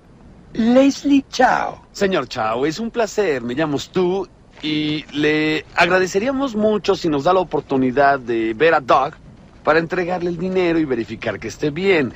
[0.53, 1.83] Leslie Chao.
[1.93, 3.43] Señor Chao, es un placer.
[3.43, 4.29] Me llamo Stu
[4.62, 9.14] y le agradeceríamos mucho si nos da la oportunidad de ver a Doug
[9.62, 12.14] para entregarle el dinero y verificar que esté bien.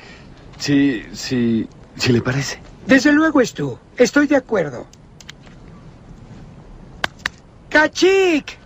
[0.57, 2.59] Si, si, si le parece.
[2.87, 3.77] Desde luego, Stu.
[3.97, 4.87] Estoy de acuerdo.
[7.69, 8.57] ¡Cachic!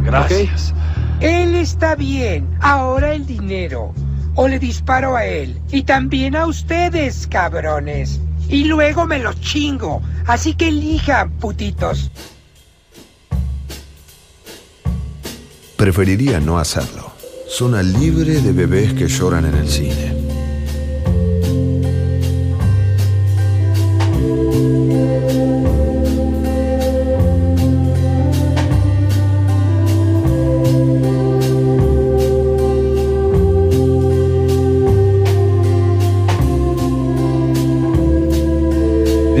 [0.00, 0.74] Gracias.
[1.20, 2.56] Él está bien.
[2.60, 3.92] Ahora el dinero.
[4.34, 5.60] O le disparo a él.
[5.70, 8.20] Y también a ustedes, cabrones.
[8.48, 10.00] Y luego me los chingo.
[10.26, 12.10] Así que elijan, putitos.
[15.78, 17.12] Preferiría no hacerlo.
[17.48, 20.18] Zona libre de bebés que lloran en el cine.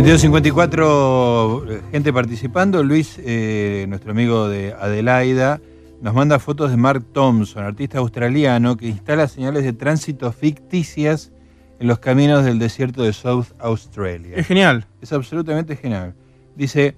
[0.08, 2.82] ...2254 gente participando.
[2.82, 5.60] Luis, eh, nuestro amigo de Adelaida,
[6.00, 11.32] nos manda fotos de Mark Thompson, artista australiano que instala señales de tránsito ficticias
[11.80, 14.36] en los caminos del desierto de South Australia.
[14.36, 14.86] Es genial.
[15.00, 16.14] Es absolutamente genial.
[16.54, 16.96] Dice,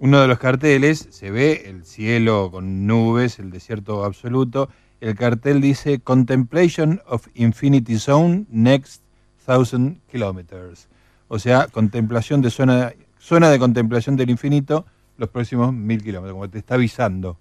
[0.00, 4.70] uno de los carteles, se ve el cielo con nubes, el desierto absoluto.
[5.00, 9.02] El cartel dice Contemplation of Infinity Zone Next
[9.44, 10.88] Thousand Kilometers.
[11.28, 14.86] O sea, contemplación de zona, zona de contemplación del infinito
[15.18, 17.38] los próximos mil kilómetros, como te está avisando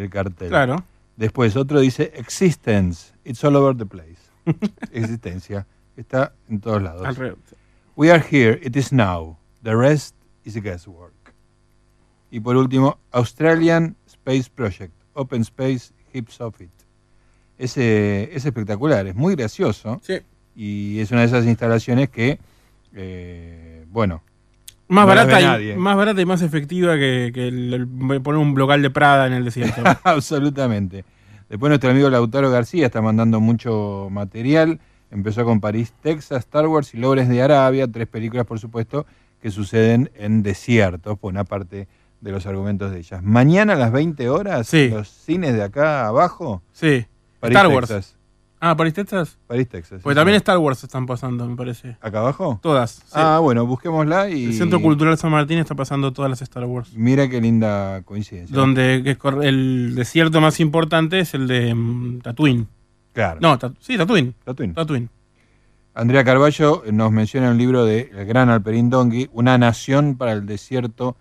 [0.00, 0.48] el cartel.
[0.48, 0.84] Claro.
[1.16, 4.20] Después otro dice Existence, it's all over the place.
[4.92, 7.06] Existencia, está en todos lados.
[7.06, 7.38] Alrededor.
[7.96, 9.36] We are here, it is now.
[9.62, 11.12] The rest is guesswork.
[12.30, 16.70] Y por último, Australian Space Project, Open Space Hips of It.
[17.58, 20.00] Ese es espectacular, es muy gracioso.
[20.02, 20.20] Sí.
[20.56, 22.38] Y es una de esas instalaciones que,
[22.94, 24.22] eh, bueno,
[24.90, 25.72] Más, no barata nadie.
[25.74, 29.26] y, más barata y más efectiva que, que el- el poner un local de Prada
[29.26, 29.82] en el desierto.
[30.04, 31.04] Absolutamente.
[31.48, 34.78] Después nuestro amigo Lautaro García está mandando mucho material.
[35.10, 39.06] Empezó con París, Texas, Star Wars y Lores de Arabia, tres películas por supuesto
[39.42, 41.88] que suceden en desiertos, por una parte
[42.20, 43.22] de los argumentos de ellas.
[43.22, 46.62] Mañana a las 20 horas, los cines de acá abajo.
[46.72, 47.06] Sí.
[47.40, 47.88] París, Star Wars.
[47.88, 48.16] Texas.
[48.62, 49.38] Ah, ¿París, Texas?
[49.46, 50.00] París, Texas.
[50.02, 50.38] Pues sí, también sí.
[50.38, 51.96] Star Wars están pasando, me parece.
[52.02, 52.60] ¿Acá abajo?
[52.62, 52.90] Todas.
[52.90, 53.02] sí.
[53.14, 54.46] Ah, bueno, busquémosla y...
[54.46, 56.92] El Centro Cultural San Martín está pasando todas las Star Wars.
[56.94, 58.54] Mira qué linda coincidencia.
[58.54, 62.66] Donde el desierto más importante es el de mm, Tatooine.
[63.14, 63.38] Claro.
[63.40, 64.34] No, Ta- sí, Tatooine.
[64.44, 64.74] Tatooine.
[64.74, 65.08] Tatooine.
[65.94, 70.44] Andrea Carballo nos menciona un libro de el gran Alperín Dongui, Una nación para el
[70.44, 71.16] desierto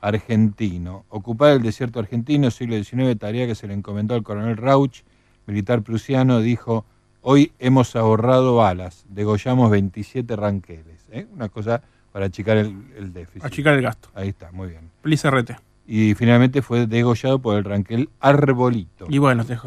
[0.00, 1.04] argentino.
[1.08, 5.02] Ocupar el desierto argentino, siglo XIX, tarea que se le encomendó al coronel Rauch,
[5.46, 6.84] militar prusiano, dijo,
[7.22, 11.06] hoy hemos ahorrado balas, degollamos 27 ranqueles.
[11.10, 11.26] ¿eh?
[11.32, 11.82] Una cosa
[12.12, 13.44] para achicar el, el déficit.
[13.44, 14.08] Achicar el gasto.
[14.14, 14.90] Ahí está, muy bien.
[15.02, 15.52] Please RT.
[15.86, 19.06] Y finalmente fue degollado por el ranquel Arbolito.
[19.08, 19.58] Y bueno, te,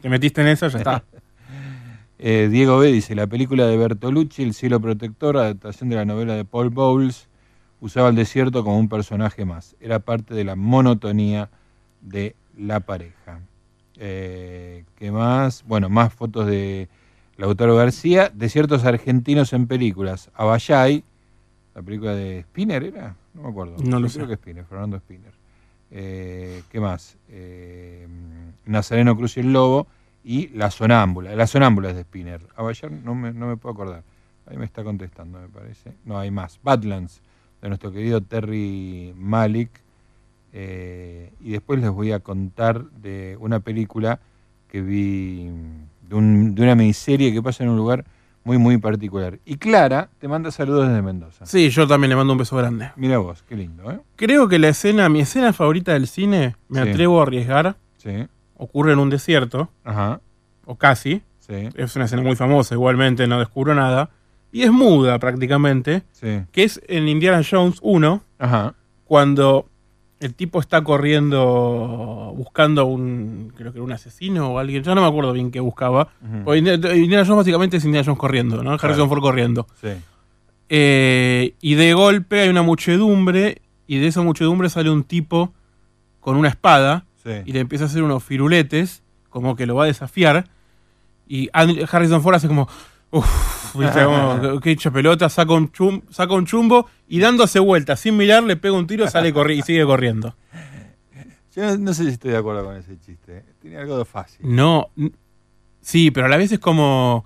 [0.00, 1.04] te metiste en eso, ya está.
[2.22, 2.92] Eh, Diego B.
[2.92, 7.28] dice, la película de Bertolucci, El cielo protector, adaptación de la novela de Paul Bowles,
[7.80, 9.74] usaba el desierto como un personaje más.
[9.80, 11.48] Era parte de la monotonía
[12.02, 13.40] de la pareja.
[14.02, 15.62] Eh, ¿Qué más?
[15.66, 16.88] Bueno, más fotos de
[17.36, 18.30] Lautaro García.
[18.34, 20.30] Desiertos argentinos en películas.
[20.34, 21.04] Abayay,
[21.74, 23.14] la película de Spinner, ¿era?
[23.34, 23.76] No me acuerdo.
[23.84, 24.28] No lo Creo sé.
[24.28, 25.32] que Spinner, Fernando Spinner.
[25.90, 27.18] Eh, ¿Qué más?
[27.28, 28.08] Eh,
[28.64, 29.86] Nazareno Cruz y el Lobo
[30.24, 31.36] y La Sonámbula.
[31.36, 32.40] La Sonámbula es de Spinner.
[32.56, 34.02] Abayar no me, no me puedo acordar.
[34.46, 35.92] Ahí me está contestando, me parece.
[36.06, 36.58] No, hay más.
[36.62, 37.20] Badlands,
[37.60, 39.70] de nuestro querido Terry Malik.
[40.52, 44.20] Eh, y después les voy a contar de una película
[44.68, 45.48] que vi,
[46.08, 48.04] de, un- de una miniserie que pasa en un lugar
[48.42, 49.38] muy Muy, particular.
[49.44, 51.44] Y Clara te manda saludos desde Mendoza.
[51.46, 52.90] Sí, yo también le mando un beso grande.
[52.96, 54.00] Mira vos, qué lindo, ¿eh?
[54.16, 56.88] Creo que la escena, mi escena favorita del cine, me Sí.
[56.88, 58.26] atrevo a arriesgar, Sí.
[58.56, 60.20] ocurre en un desierto, Ajá.
[60.64, 61.22] o casi.
[61.38, 61.68] Sí.
[61.74, 64.08] Es una escena muy famosa, igualmente, no descubro nada.
[64.52, 66.40] Y es muda prácticamente, Sí.
[66.50, 68.74] que es en Indiana Jones 1, Ajá.
[69.04, 69.66] cuando
[70.20, 75.00] el tipo está corriendo buscando un, creo que era un asesino o alguien, ya no
[75.00, 76.08] me acuerdo bien qué buscaba.
[76.22, 76.44] Ujú.
[76.44, 78.70] Porque Indiana Jones básicamente es Indiana Jones corriendo, ¿no?
[78.72, 79.08] Harrison Claro.
[79.08, 79.66] Ford corriendo.
[79.80, 79.88] Sí.
[80.68, 85.52] Eh, y de golpe hay una muchedumbre y de esa muchedumbre sale un tipo
[86.20, 87.30] con una espada Sí.
[87.44, 90.46] y le empieza a hacer unos firuletes, como que lo va a desafiar.
[91.28, 92.68] Y Harrison Ford hace como,
[93.10, 94.04] uff, ¿viste?
[94.04, 98.42] Como, que hecha pelota, saca un, chum- saca un chumbo y dándose vueltas sin mirar
[98.42, 100.34] le pega un tiro sale corri- y sigue corriendo.
[101.54, 103.38] Yo no, no sé si estoy de acuerdo con ese chiste.
[103.38, 103.44] ¿eh?
[103.60, 104.38] Tiene algo de fácil.
[104.48, 104.88] No,
[105.80, 107.24] sí, pero a la vez es como,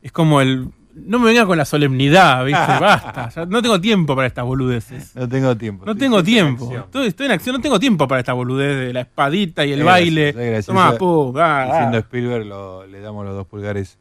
[0.00, 2.60] es como el, no me venga con la solemnidad, ¿viste?
[2.80, 5.14] Basta, ya no tengo tiempo para estas boludeces.
[5.14, 5.84] No tengo tiempo.
[5.84, 6.74] No tengo en tiempo.
[6.74, 9.80] Estoy, estoy en acción, no tengo tiempo para esta boludez de la espadita y el
[9.80, 10.22] Es baile.
[10.32, 10.72] gracioso, es gracioso.
[10.72, 12.00] Tomá, pum, ah, siendo ah.
[12.00, 13.98] Spielberg lo- le damos los dos pulgares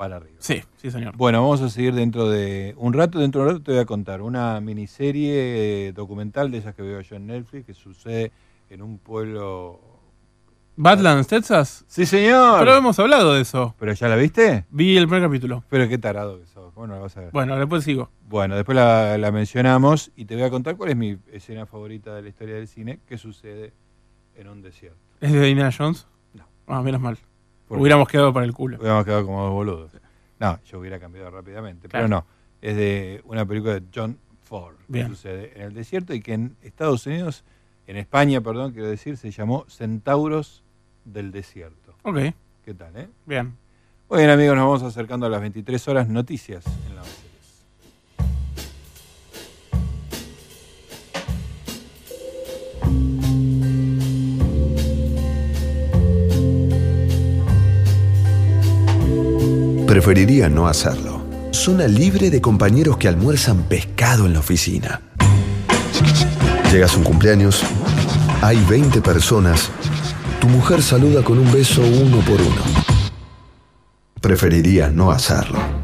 [0.00, 0.36] para arriba.
[0.38, 1.14] Sí, sí, señor.
[1.14, 3.18] Bueno, vamos a seguir dentro de un rato.
[3.18, 6.80] Dentro de un rato te voy a contar una miniserie eh, documental de esas que
[6.80, 8.32] veo yo en Netflix que sucede
[8.70, 9.78] en un pueblo.
[10.76, 11.84] Badlands, Texas.
[11.86, 12.60] Sí, señor.
[12.60, 13.74] Pero hemos hablado de eso.
[13.78, 14.64] ¿Pero ya la viste?
[14.70, 15.64] Vi el primer capítulo.
[15.68, 16.72] Pero qué tarado que sos.
[16.72, 17.30] ¿Cómo no la vas a ver?
[17.32, 18.08] Bueno, después sigo.
[18.26, 22.14] Bueno, después la, la mencionamos y te voy a contar cuál es mi escena favorita
[22.14, 23.74] de la historia del cine que sucede
[24.34, 24.96] en un desierto.
[25.20, 26.06] ¿Es de Indiana Jones?
[26.32, 26.46] No.
[26.68, 27.18] Ah, menos mal.
[27.78, 28.78] Hubiéramos quedado para el culo.
[28.78, 29.92] Hubiéramos quedado como dos boludos.
[30.38, 31.88] No, yo hubiera cambiado rápidamente.
[31.88, 32.06] Claro.
[32.06, 32.26] Pero no.
[32.60, 35.08] Es de una película de John Ford Bien.
[35.08, 37.44] que sucede en el desierto y que en Estados Unidos,
[37.86, 40.62] en España, perdón, quiero decir, se llamó Centauros
[41.04, 41.94] del Desierto.
[42.02, 42.18] Ok,
[42.64, 43.08] ¿Qué tal, eh?
[43.26, 43.56] bien.
[44.08, 46.08] Muy bien, amigos, nos vamos acercando a las 23 horas.
[46.08, 47.02] Noticias en la
[60.00, 61.20] Preferiría no hacerlo.
[61.50, 65.02] Zona libre de compañeros que almuerzan pescado en la oficina.
[66.72, 67.62] Llegas un cumpleaños,
[68.40, 69.68] hay 20 personas,
[70.40, 72.62] tu mujer saluda con un beso uno por uno.
[74.22, 75.79] Preferiría no hacerlo.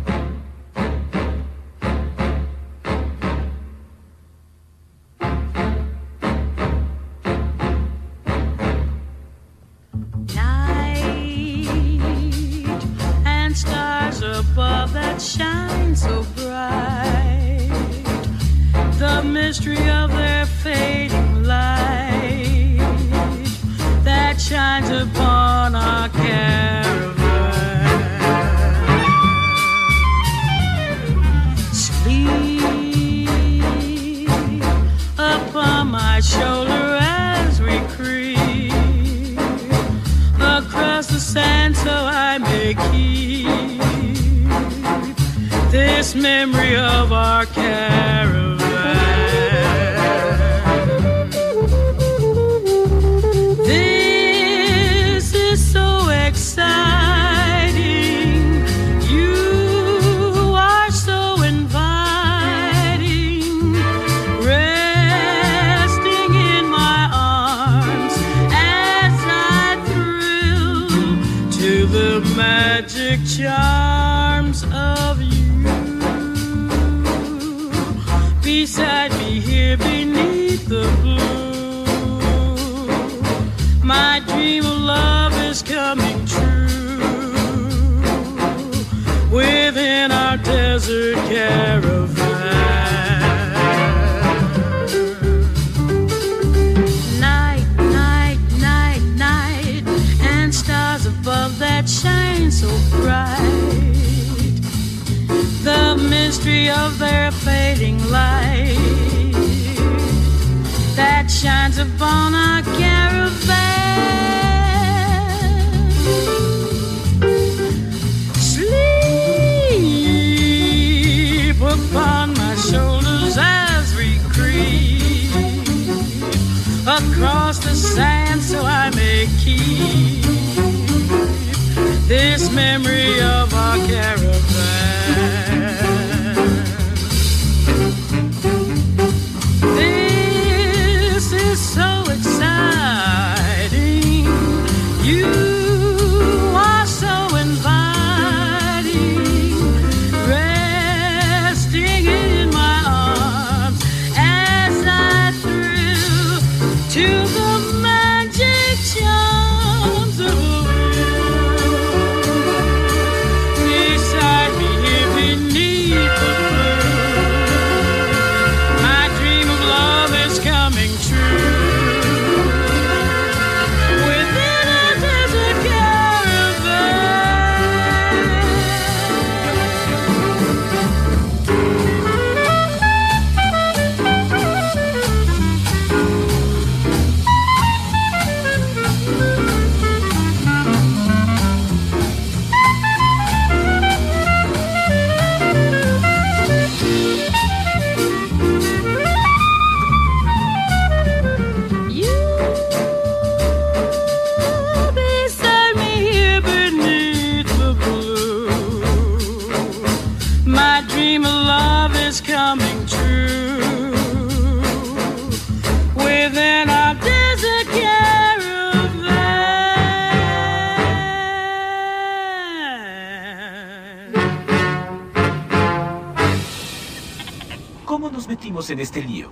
[228.80, 229.30] Este lío.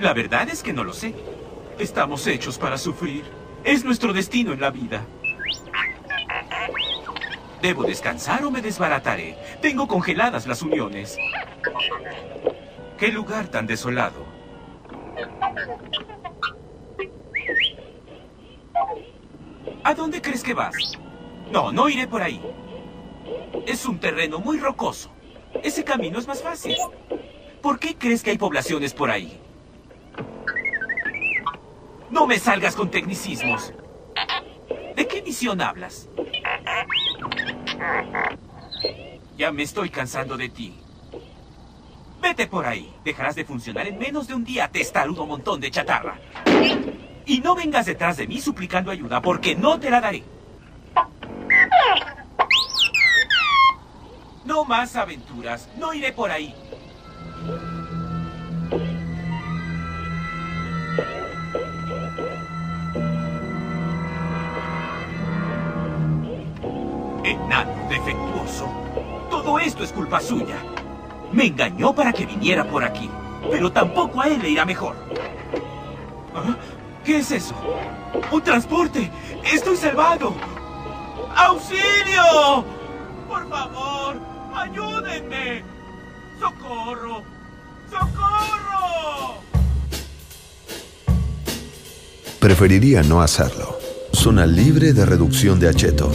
[0.00, 1.14] La verdad es que no lo sé.
[1.78, 3.24] Estamos hechos para sufrir.
[3.64, 5.04] Es nuestro destino en la vida.
[7.60, 9.36] ¿Debo descansar o me desbarataré?
[9.60, 11.16] Tengo congeladas las uniones.
[12.98, 14.24] ¿Qué lugar tan desolado?
[19.84, 20.74] ¿A dónde crees que vas?
[21.50, 22.40] No, no iré por ahí.
[23.66, 25.10] Es un terreno muy rocoso.
[25.62, 26.76] Ese camino es más fácil.
[27.62, 29.40] ¿Por qué crees que hay poblaciones por ahí?
[32.10, 33.72] No me salgas con tecnicismos.
[34.96, 36.08] ¿De qué misión hablas?
[39.38, 40.78] Ya me estoy cansando de ti.
[42.20, 42.92] Vete por ahí.
[43.04, 46.18] Dejarás de funcionar en menos de un día, testarudo montón de chatarra.
[47.24, 50.24] Y no vengas detrás de mí suplicando ayuda, porque no te la daré.
[54.44, 55.68] No más aventuras.
[55.78, 56.54] No iré por ahí.
[67.24, 68.68] Enano defectuoso.
[69.28, 70.56] Todo esto es culpa suya.
[71.32, 73.10] Me engañó para que viniera por aquí.
[73.50, 74.94] Pero tampoco a él le irá mejor.
[76.34, 76.56] ¿Ah?
[77.04, 77.54] ¿Qué es eso?
[78.30, 79.10] ¡Un transporte!
[79.42, 80.32] ¡Estoy salvado!
[81.34, 82.64] ¡Auxilio!
[83.28, 84.20] ¡Por favor!
[84.54, 85.71] ¡Ayúdenme!
[86.42, 87.22] ¡Socorro!
[87.88, 89.34] ¡Socorro!
[92.40, 93.78] Preferiría no hacerlo.
[94.12, 96.10] Zona libre de reducción de acheto.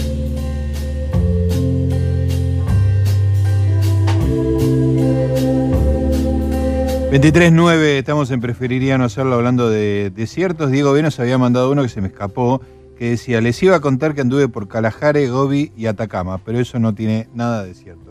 [7.09, 10.71] ...23.9, estamos en Preferiría no hacerlo hablando de desiertos.
[10.71, 12.61] Diego bien nos había mandado uno que se me escapó,
[12.97, 16.79] que decía, les iba a contar que anduve por Kalahari, Gobi y Atacama, pero eso
[16.79, 18.06] no tiene nada de cierto.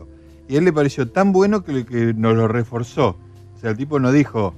[0.49, 3.18] Y a él le pareció tan bueno que, que nos lo reforzó.
[3.55, 4.55] O sea, el tipo no dijo...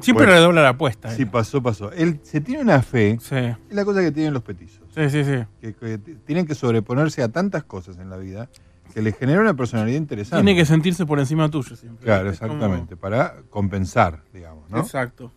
[0.00, 1.10] Siempre bueno, redobla la apuesta.
[1.10, 1.90] Sí, pasó, pasó.
[1.92, 3.34] Él se tiene una fe, Sí.
[3.36, 4.82] es la cosa que tienen los petizos.
[4.94, 5.72] Sí, sí, sí.
[5.72, 8.48] Que, tienen que sobreponerse a tantas cosas en la vida
[8.92, 10.44] que les genera una personalidad interesante.
[10.44, 12.04] Tiene que sentirse por encima tuyo siempre.
[12.04, 14.78] Claro, como- exactamente, para compensar, digamos, ¿no?
[14.80, 15.32] Exacto.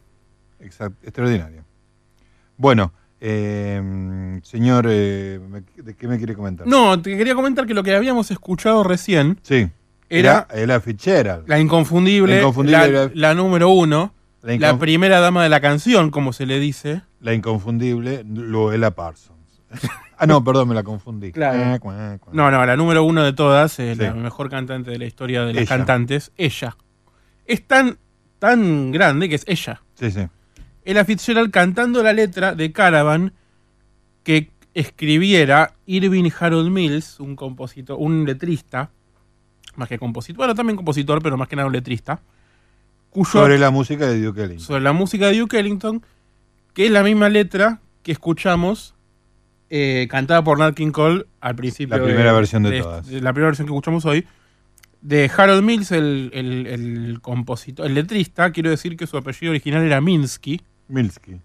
[0.60, 1.64] Exacto, extraordinario.
[2.58, 2.91] Bueno,
[3.22, 5.39] eh, señor, eh,
[5.78, 6.68] ¿de qué me quiere comentar?
[6.68, 9.70] No, te quería comentar que lo que habíamos escuchado recién Sí.
[10.10, 11.41] Era Era la fichera.
[11.45, 16.12] la inconfundible, La inconfundible la, era- la número uno, La primera dama de la canción,
[16.12, 17.01] como se le dice.
[17.22, 19.38] La inconfundible Luela Parsons.
[20.18, 21.32] ah, no, perdón, me la confundí.
[21.32, 21.76] Claro.
[21.76, 22.34] Eh, cuá, cuá.
[22.34, 24.01] No, no, la número uno de todas, eh, Sí.
[24.01, 25.78] la mejor cantante de la historia de las Ella.
[25.78, 26.76] cantantes, ella.
[27.45, 27.97] Es tan,
[28.39, 29.82] tan grande que es ella.
[29.95, 30.22] Sí, sí.
[30.86, 33.34] Ella Fitzgerald cantando la letra de Caravan
[34.24, 38.91] que escribiera Irving Harold Mills, un compositor, un letrista,
[39.76, 42.20] más que compositor, bueno, también compositor, pero más que nada un letrista,
[43.12, 44.66] cuyo, Sobre la música de Duke Ellington.
[44.66, 46.04] sobre la música de Duke Ellington,
[46.74, 48.94] que es la misma letra que escuchamos
[49.72, 51.98] eh, cantada por Nat King Cole al principio.
[51.98, 53.08] La primera versión de todas.
[53.08, 54.26] la primera versión que escuchamos hoy.
[55.02, 59.84] De Harold Mills, el, el- el compositor, el letrista, quiero decir que su apellido original
[59.84, 60.60] era Minsky.
[60.90, 61.40] Minsky.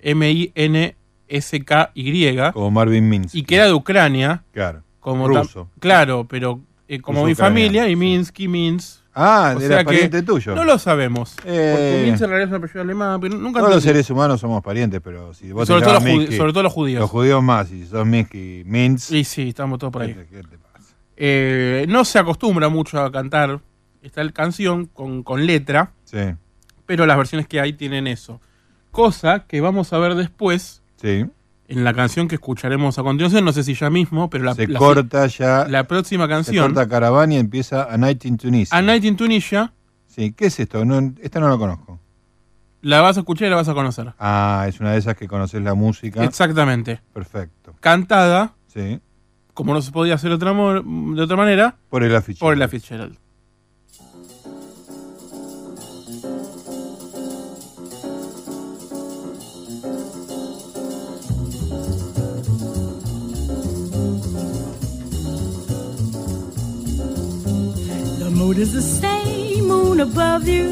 [1.29, 2.53] M-I-N-S-K-Y.
[2.53, 3.39] Como Marvin Minsky.
[3.39, 4.43] Y que era de Ucrania.
[4.53, 4.83] Claro.
[5.01, 5.69] Como Ruso.
[5.81, 9.03] Claro, pero eh, como Ruso mi ucraniano, familia, y Minsky, Mins.
[9.15, 10.55] Ah, O era sea pariente tuyo.
[10.55, 11.37] No lo sabemos.
[11.45, 11.71] Eh.
[11.73, 14.63] Porque Mins en realidad es un apellido alemán, pero nunca Todos los seres humanos somos
[14.63, 17.01] parientes, pero si vos Sobre te todo Minsky, sobre todo los judíos.
[17.01, 19.05] Los judíos más, y si sos Minsky, Mintz.
[19.05, 20.15] Sí, sí, estamos todos por ahí.
[20.15, 20.95] ¿qué te pasa?
[21.17, 23.61] Eh, no se acostumbra mucho a cantar
[24.03, 26.19] esta canción con, con letra, Sí,
[26.87, 28.41] pero las versiones que hay tienen eso.
[28.91, 31.25] Cosa que vamos a ver después sí.
[31.69, 34.67] En la canción que escucharemos a continuación, no sé si ya mismo, pero la, se
[34.67, 35.67] la- corta ya.
[35.69, 38.77] la próxima se canción, corta Caravan y empieza A Night in Tunisia.
[38.77, 39.73] A Night in Tunisia,
[40.07, 40.85] Sí, ¿qué es esto?
[40.85, 41.99] No, esta no la conozco.
[42.83, 44.13] la vas a escuchar y la vas a conocer.
[44.19, 46.23] Ah, es una de esas que conoces la música.
[46.23, 47.01] Exactamente.
[47.13, 47.75] Perfecto.
[47.81, 49.01] Cantada, Sí.
[49.55, 52.39] como no se podía hacer de otra, mo- de otra manera, Por el afiche.
[52.41, 53.17] por la Fitzgerald.
[68.45, 70.69] Mood is the same, moon above you,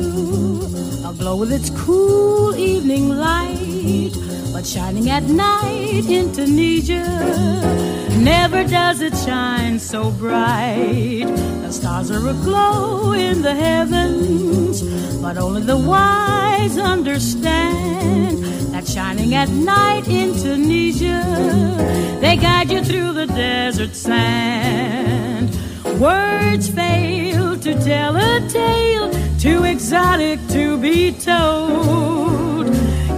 [1.06, 4.12] aglow with its cool evening light.
[4.52, 7.02] But shining at night in Tunisia,
[8.18, 11.24] never does it shine so bright.
[11.64, 14.82] The stars are aglow in the heavens,
[15.22, 18.44] but only the wise understand
[18.74, 21.22] that shining at night in Tunisia,
[22.20, 25.31] they guide you through the desert sand.
[26.02, 32.66] Words fail to tell a tale too exotic to be told.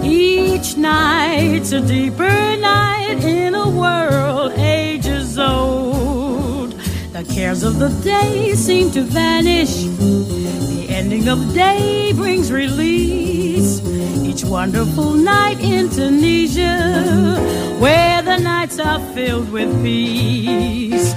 [0.03, 6.73] Each night's a deeper night in a world ages old.
[7.13, 9.85] The cares of the day seem to vanish.
[9.85, 13.81] The ending of day brings release.
[14.23, 17.39] Each wonderful night in Tunisia,
[17.79, 21.15] where the nights are filled with peace.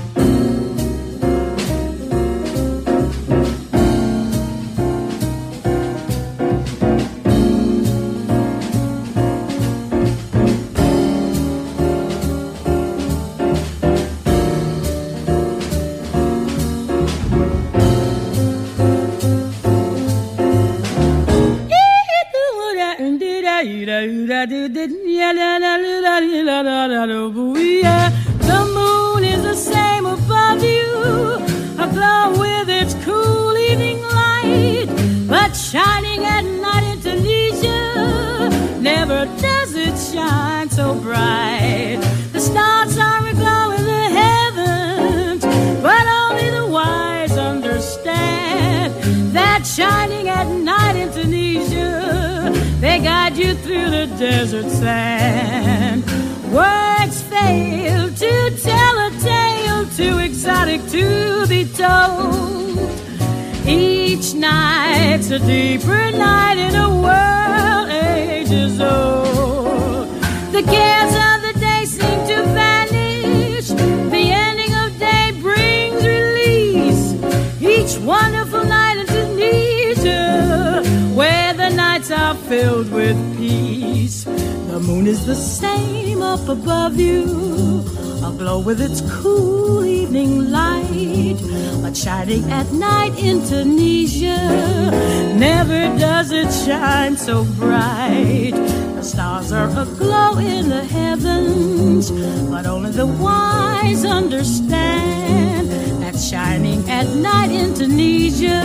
[93.48, 94.90] Tunisia,
[95.34, 98.52] never does it shine so bright.
[98.52, 102.10] The stars are aglow in the heavens,
[102.50, 105.70] but only the wise understand
[106.02, 108.60] that shining at night in Tunisia,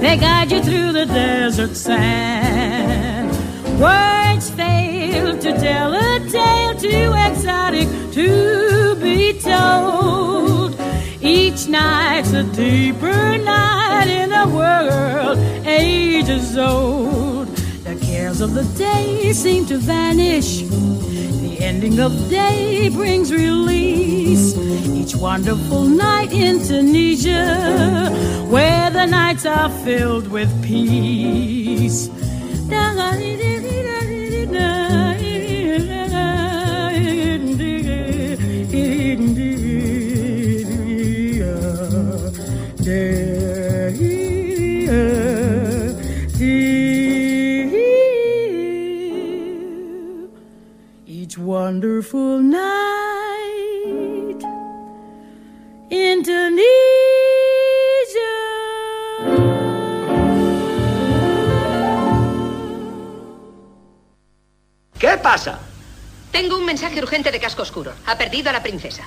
[0.00, 2.41] they guide you through the desert sand.
[18.52, 20.60] The day seem to vanish.
[20.60, 24.54] The ending of day brings release.
[24.88, 28.10] Each wonderful night in Tunisia,
[28.50, 31.51] where the nights are filled with peace.
[68.32, 69.02] Perdido a la princesa.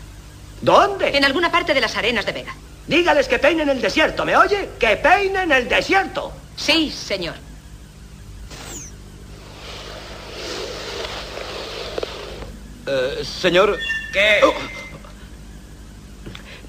[0.62, 1.18] ¿Dónde?
[1.18, 2.54] En alguna parte de las arenas de Vega.
[2.86, 4.70] Dígales que peinen el desierto, ¿me oye?
[4.80, 6.32] ¡Que peinen el desierto!
[6.56, 7.34] Sí, señor.
[12.86, 13.80] Eh, señor.
[14.14, 14.42] ¿Qué?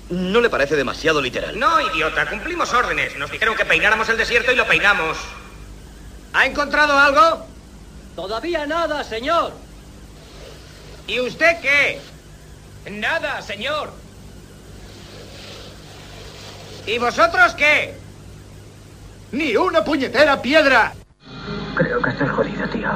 [0.09, 1.59] ¿No le parece demasiado literal?
[1.59, 3.19] No, idiota, cumplimos órdenes.
[3.19, 5.19] Nos dijeron que peináramos el desierto y lo peinamos.
[6.33, 7.47] ¿Ha encontrado algo?
[8.15, 9.53] Todavía nada, señor.
[11.07, 12.16] ¿Y usted qué?
[12.91, 13.91] Nada, señor.
[16.87, 17.99] ¿Y vosotros qué?
[19.33, 20.93] ¡Ni una puñetera piedra!
[21.75, 22.89] Creo que estoy jodido, tío.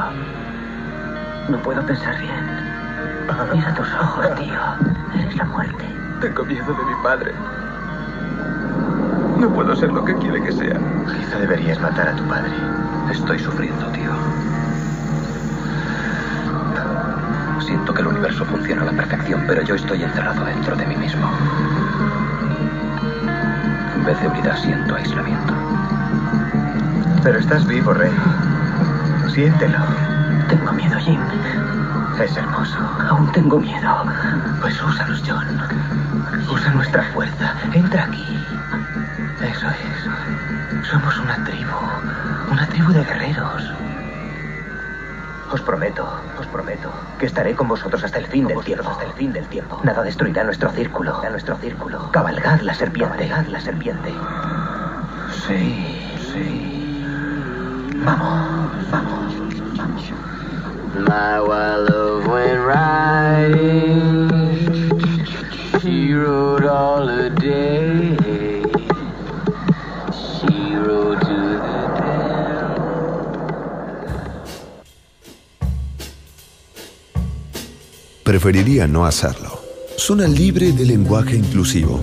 [1.49, 2.61] No puedo pensar bien.
[3.53, 5.20] Mira tus ojos, tío.
[5.20, 5.84] Eres la muerte.
[6.20, 7.32] Tengo miedo de mi padre.
[9.38, 10.78] No puedo ser lo que quiere que sea.
[11.18, 12.53] Quizá deberías matar a tu padre.
[13.11, 14.12] Estoy sufriendo, tío.
[17.67, 20.97] Siento que el universo funciona a la perfección, pero yo estoy encerrado dentro de mí
[20.97, 21.31] mismo.
[23.95, 25.55] En vez de unidad, siento aislamiento.
[27.23, 28.13] Pero estás vivo, Rey.
[29.35, 29.79] Siéntelo.
[30.49, 31.21] Tengo miedo, Jim.
[32.21, 32.79] Es hermoso.
[33.09, 34.05] Aún tengo miedo.
[34.61, 35.47] Pues úsalos, John.
[36.51, 37.55] Usa nuestra fuerza.
[37.73, 38.45] Entra aquí.
[39.41, 40.87] Eso es.
[40.89, 41.77] Somos una tribu.
[42.51, 43.73] Una tribu de guerreros.
[45.53, 46.21] Os prometo,
[46.51, 48.89] prometo, que estaré con vosotros hasta el fin del tiempo.
[48.89, 49.81] Hasta el fin del tiempo.
[49.83, 51.21] Nada destruirá nuestro círculo.
[51.25, 52.11] A nuestro círculo.
[52.13, 53.29] Cabalgad la serpiente.
[53.29, 54.15] Cabalgad la serpiente.
[55.47, 56.71] Sí, sí.
[61.09, 64.29] My wild love went riding.
[65.81, 68.20] She rode all the day.
[78.31, 79.61] Preferiría no hacerlo.
[79.97, 82.01] Zona libre de lenguaje inclusivo.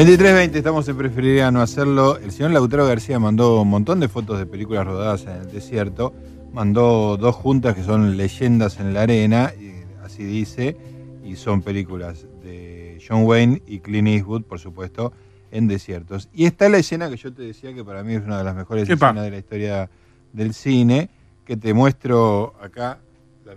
[0.00, 2.16] ...23.20, estamos en Preferiría no hacerlo.
[2.16, 6.14] El señor Lautaro García mandó un montón de fotos de películas rodadas en el desierto.
[6.54, 10.74] Mandó dos juntas que son Leyendas en la Arena, y así dice,
[11.22, 15.12] y son películas de John Wayne y Clint Eastwood, por supuesto,
[15.50, 16.30] en desiertos.
[16.32, 18.56] Y está la escena que yo te decía que para mí es una de las
[18.56, 19.08] mejores Epa.
[19.08, 19.90] escenas de la historia
[20.32, 21.10] del cine,
[21.44, 23.00] que te muestro acá.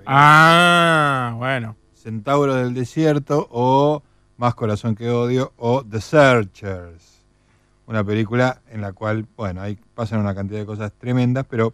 [0.06, 1.78] Ah, bueno.
[1.94, 4.04] Centauro del Desierto o
[4.38, 7.24] Más Corazón que Odio o The Searchers.
[7.86, 11.74] Una película en la cual, bueno, ahí pasan una cantidad de cosas tremendas, pero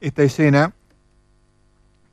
[0.00, 0.72] esta escena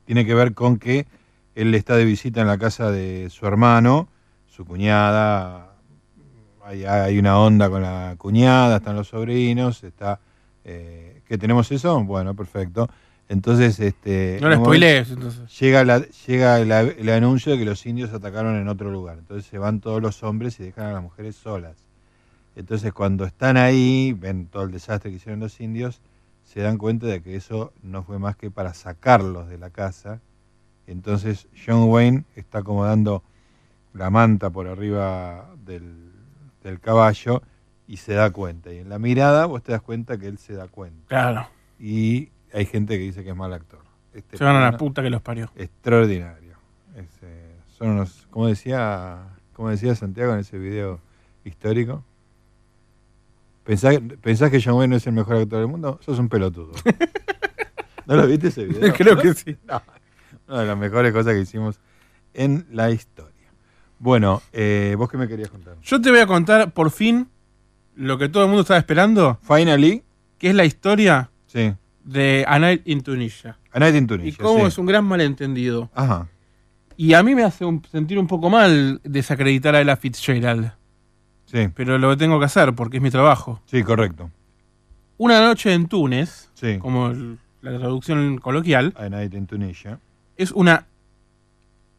[0.04, 1.06] tiene que ver con que
[1.54, 4.08] él está de visita en la casa de su hermano,
[4.46, 5.76] su cuñada,
[6.64, 10.20] hay, hay una onda con la cuñada, están los sobrinos, está...
[10.64, 12.02] Eh, ¿Qué tenemos eso?
[12.04, 12.88] Bueno, perfecto.
[13.34, 14.38] Entonces, este...
[14.40, 15.58] No lo spoilees, entonces.
[15.58, 19.18] Llega, la- llega el, el anuncio de que los indios atacaron en otro lugar.
[19.18, 21.76] Entonces se van todos los hombres y dejan a las mujeres solas.
[22.54, 26.00] Entonces cuando están ahí, ven todo el desastre que hicieron los indios,
[26.44, 30.20] se dan cuenta de que eso no fue más que para sacarlos de la casa.
[30.86, 33.24] Entonces John Wayne está acomodando
[33.94, 36.12] la manta por arriba del,
[36.62, 37.42] del caballo
[37.88, 38.72] y se da cuenta.
[38.72, 41.08] Y en la mirada vos te das cuenta que él se da cuenta.
[41.08, 41.48] Claro.
[41.80, 43.80] Y hay gente que dice que es mal actor.
[44.12, 45.50] Este Se van a la puta que los parió.
[45.56, 46.56] Extraordinario.
[46.94, 49.18] Es, eh, son unos, como decía,
[49.52, 51.00] como decía Santiago en ese video
[51.44, 52.04] histórico.
[53.64, 55.98] ¿Pensás, pensás que John Wayne no es el mejor actor del mundo?
[56.02, 56.72] Sos un pelotudo.
[58.06, 58.92] ¿No lo viste ese video?
[58.96, 59.56] Creo que sí.
[59.66, 59.82] No.
[60.46, 61.80] Una de las mejores cosas que hicimos
[62.34, 63.32] en la historia.
[63.98, 65.76] Bueno, eh, ¿vos qué me querías contar?
[65.80, 67.28] Yo te voy a contar por fin
[67.96, 69.38] lo que todo el mundo estaba esperando.
[69.42, 70.02] Finally.
[70.38, 71.72] Que es la historia Sí.
[72.04, 73.58] De A Night in Tunisia.
[73.72, 74.66] A Night in Tunisia, Y cómo sí.
[74.66, 75.90] es un gran malentendido.
[75.94, 76.28] Ajá.
[76.96, 80.72] Y a mí me hace un- sentir un poco mal desacreditar a Ella Fitzgerald.
[81.46, 81.68] Sí.
[81.74, 83.60] Pero lo tengo que hacer porque es mi trabajo.
[83.66, 84.30] Sí, correcto.
[85.18, 86.78] Una noche en Túnez, Sí.
[86.78, 89.98] como el- la traducción coloquial, A Night in Tunisia.
[90.36, 90.86] es una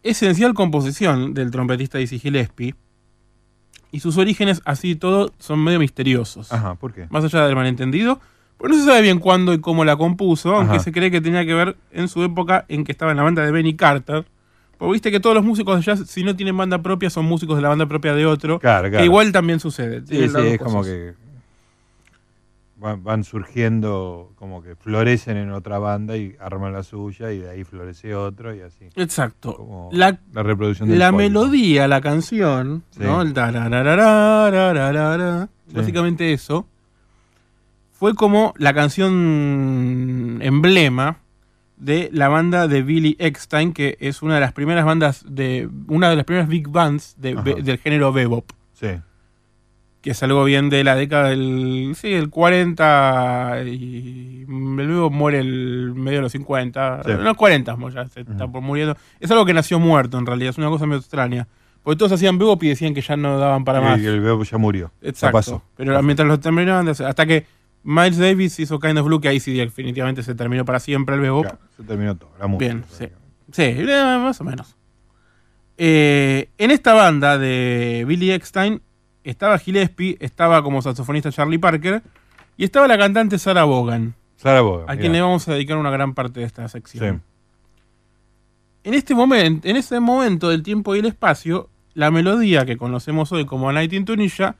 [0.04, 2.76] esencial composición del trompetista Dizzy Gillespie.
[3.92, 6.52] Y sus orígenes, así todo, son medio misteriosos.
[6.52, 7.08] Ajá, ¿por qué?
[7.10, 8.20] Más allá del malentendido.
[8.58, 11.46] Pues no se sabe bien cuándo y cómo la compuso, aunque se cree que tenía
[11.46, 14.26] que ver en su época en que estaba en la banda de Benny Carter.
[14.78, 17.56] Porque viste que todos los músicos de jazz, si no tienen banda propia, son músicos
[17.58, 18.60] de la banda propia de otro.
[18.60, 20.02] Claro, Que igual también sucede.
[20.06, 21.14] Sí, sí, es como que
[22.78, 27.50] van, van surgiendo, como que florecen en otra banda y arman la suya y de
[27.50, 28.86] ahí florece otro y así.
[28.96, 29.56] Exacto.
[29.56, 31.18] Como La, la reproducción del la polvo.
[31.20, 33.00] melodía, la canción, Sí.
[33.04, 33.22] ¿no?
[33.22, 33.34] El
[35.74, 36.68] básicamente eso,
[38.06, 41.18] fue como la canción emblema
[41.78, 46.12] de la banda de Billy Eckstein, que es una de las primeras bandas de una
[46.12, 47.42] de las primeras big bands de- Ajá.
[47.42, 48.90] be- del género bebop, Sí.
[50.04, 55.40] que es algo bien de la década del sí, el 40 y el bebop muere
[55.40, 57.10] el medio de los 50, Sí.
[57.10, 58.96] en los 40 mo- ya se está por muriendo.
[59.20, 61.48] Es algo que nació muerto en realidad, es una cosa medio extraña.
[61.82, 64.00] Porque todos hacían bebop y decían que ya no daban para Y más.
[64.00, 64.92] el bebé ya murió.
[65.02, 65.38] Ya Exacto.
[65.38, 65.64] pasó.
[65.76, 67.46] Pero mientras lo terminaban de hacer, hasta que
[67.88, 71.22] Miles Davis hizo Kind of Blue, que ahí sí definitivamente se terminó para siempre el
[71.22, 71.44] bebop.
[71.44, 72.32] Claro, se terminó todo.
[72.40, 72.74] La música.
[72.74, 73.06] Bien, sí.
[73.52, 74.76] Sí, eh, más o menos.
[75.78, 78.82] Eh, en esta banda de Billy Eckstein
[79.24, 82.02] estaba Gillespie, estaba como saxofonista Charlie Parker
[82.58, 85.92] y estaba la cantante Sarah Vaughan, Sarah Vaughan, a quien le vamos a dedicar una
[85.92, 87.18] gran parte de esta sección.
[87.18, 87.22] Sí.
[88.86, 93.32] En este momento, en ese momento del tiempo y el espacio, la melodía que conocemos
[93.32, 94.56] hoy como Night in Tunisia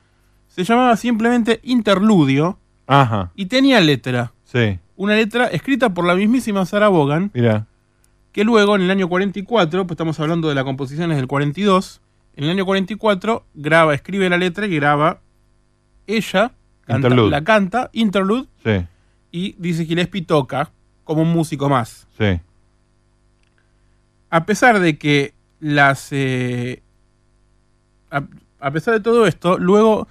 [0.46, 3.32] se llamaba simplemente Interludio Ajá.
[3.34, 4.32] y tenía letra.
[4.44, 4.78] Sí.
[4.96, 7.66] Una letra escrita por la mismísima Sarah Vaughan, Mira.
[8.32, 12.00] que luego en el año 44, pues estamos hablando de la composición es del 42,
[12.36, 15.20] en el año 44 graba, escribe la letra y graba
[16.06, 16.52] ella,
[16.86, 18.86] canta- la canta, Interlude, Sí.
[19.32, 20.70] y dice Gillespie toca
[21.04, 22.06] como un músico más.
[22.18, 22.40] Sí.
[24.30, 26.08] A pesar de que las...
[26.12, 26.82] eh,
[28.10, 28.22] a,
[28.60, 30.08] a pesar de todo esto, luego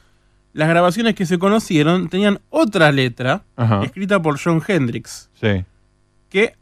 [0.56, 3.84] las grabaciones que se conocieron tenían otra letra Ajá.
[3.84, 5.66] escrita por John Hendrix, Sí.
[6.30, 6.56] que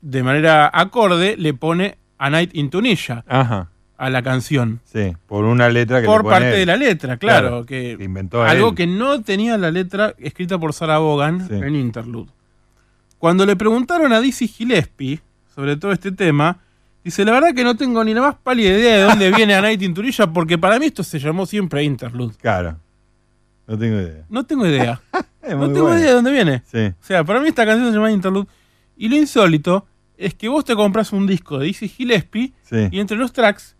[0.00, 3.68] de manera acorde le pone A Night in Tunisia Ajá.
[3.98, 4.80] a la canción.
[4.84, 5.12] Sí.
[5.26, 6.58] Por una letra que Por le pone parte él.
[6.60, 7.48] de la letra, claro.
[7.48, 8.74] Claro, que que inventó algo él.
[8.76, 11.54] que no tenía la letra escrita por Sarah Vaughan Sí.
[11.54, 12.30] en Interlude.
[13.18, 15.20] Cuando le preguntaron a Dizzy Gillespie
[15.54, 16.58] sobre todo este tema,
[17.04, 19.60] dice, la verdad que no tengo ni la más pálida idea de dónde viene A
[19.60, 22.34] Night in Tunisia, porque para mí esto se llamó siempre Interlude.
[22.40, 22.78] Claro.
[23.70, 24.24] No tengo idea.
[24.28, 25.00] No tengo idea.
[25.42, 26.62] Es no muy tengo idea de dónde viene.
[26.70, 26.78] Sí.
[26.88, 28.46] O sea, para mí esta canción se llama Interlude.
[28.96, 29.86] Y lo insólito
[30.18, 32.88] es que vos te compras un disco de Dizzy Gillespie Sí.
[32.90, 33.74] y entre los tracks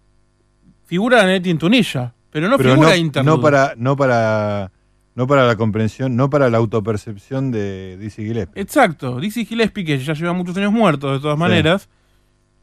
[0.86, 3.36] figura A Night in Tunisia, pero no Pero figura no, Interlude.
[3.36, 4.72] no para, no para,
[5.14, 8.62] no para la comprensión, no para la autopercepción de Dizzy Gillespie.
[8.62, 9.20] Exacto.
[9.20, 11.40] Dizzy Gillespie, que ya lleva muchos años muerto de todas Sí.
[11.40, 11.88] maneras,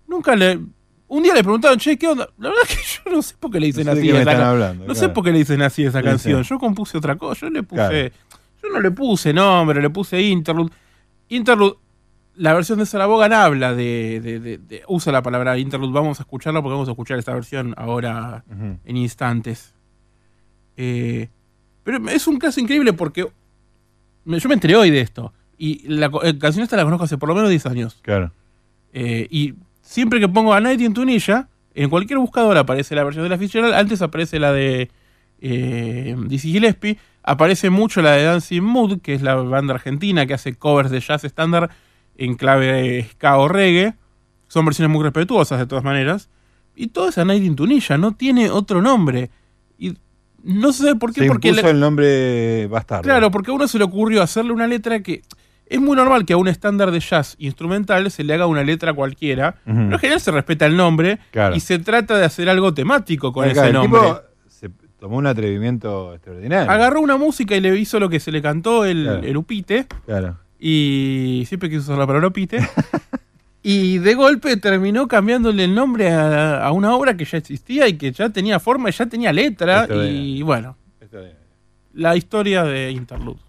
[0.07, 0.59] nunca le...
[1.09, 2.27] Un día le preguntaron, che, ¿qué onda?
[2.37, 2.75] La verdad que
[3.05, 4.95] yo no sé por qué le dicen No sé así esa están ca- hablando, No
[4.95, 6.43] sé por qué le dicen así esa canción.
[6.43, 7.47] Yo compuse otra cosa.
[7.47, 7.75] Yo le puse...
[7.89, 8.09] Claro.
[8.63, 10.71] Yo no le puse nombre, le puse Interlude.
[11.29, 11.75] Interlude,
[12.35, 15.93] la versión de Sarah Vaughan habla de, de- de- de- Usa la palabra Interlude.
[15.93, 18.43] Vamos a escucharla porque vamos a escuchar esta versión ahora
[18.83, 19.73] en instantes.
[20.75, 21.29] Eh,
[21.83, 23.21] pero es un caso increíble porque
[24.25, 25.33] yo me enteré hoy de esto.
[25.57, 27.97] Y la co- eh, canción esta la conozco hace por lo menos 10 años.
[28.01, 28.31] Claro.
[28.93, 29.53] Eh, y
[29.87, 33.37] siempre que pongo a Night in Tunisia, en cualquier buscador aparece la versión de la
[33.37, 33.73] Fitzgerald.
[33.73, 34.89] Antes aparece la de
[35.41, 36.97] eh, Dizzy Gillespie.
[37.23, 40.99] Aparece mucho la de Dancing Mood, que es la banda argentina que hace covers de
[40.99, 41.69] jazz estándar
[42.17, 43.93] en clave ska o reggae.
[44.47, 46.29] Son versiones muy respetuosas de todas maneras.
[46.75, 49.29] Y todo es a Night in Tunisia, no tiene otro nombre.
[49.77, 49.97] Y
[50.43, 53.03] no sé por qué, Se porque impuso la- el nombre bastardo.
[53.03, 55.21] Claro, porque a uno se le ocurrió hacerle una letra que.
[55.69, 58.93] Es muy normal que a un estándar de jazz instrumental se le haga una letra
[58.93, 59.55] cualquiera.
[59.65, 59.75] Ujú.
[59.75, 61.55] Pero en general se respeta el nombre Claro.
[61.55, 63.99] y se trata de hacer algo temático con Acá, ese el nombre.
[63.99, 64.69] tipo se
[64.99, 66.71] tomó un atrevimiento extraordinario.
[66.71, 69.23] Agarró una música y le hizo lo que se le cantó el, Claro.
[69.23, 69.87] el upite.
[70.05, 70.37] Claro.
[70.59, 72.59] Y siempre quiso usar la palabra upite.
[73.61, 77.97] y de golpe terminó cambiándole el nombre a, a una obra que ya existía y
[77.97, 79.85] que ya tenía forma, ya tenía letra.
[79.85, 80.05] Bien.
[80.15, 80.77] y bueno,
[81.93, 83.41] la historia de Interlude.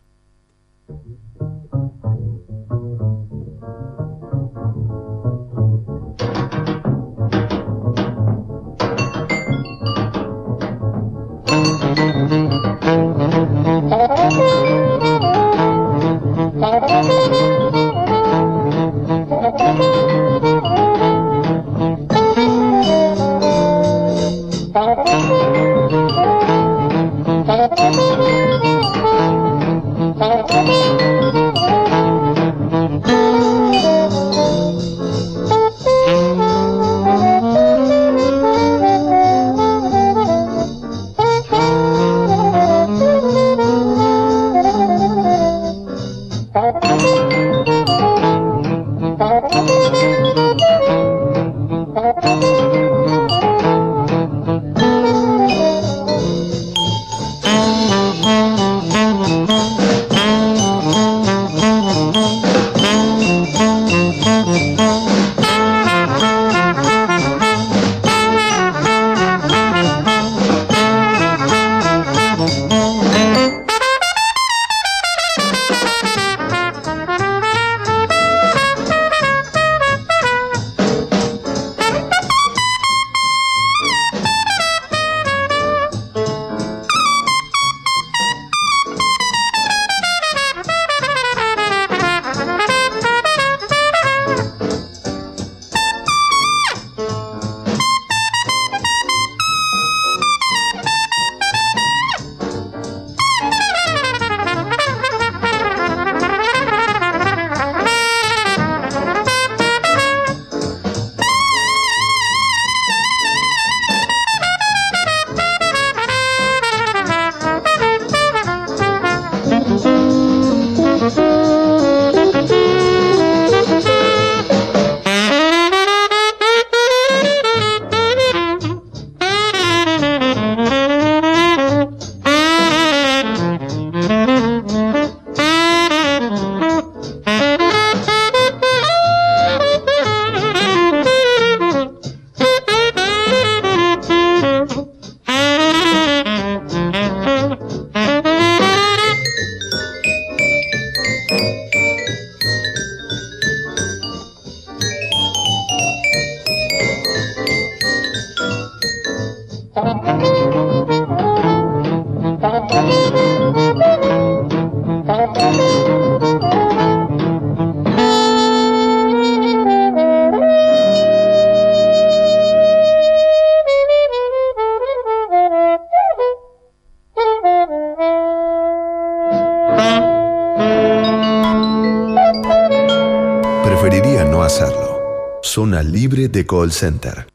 [186.19, 187.27] Libre de call center.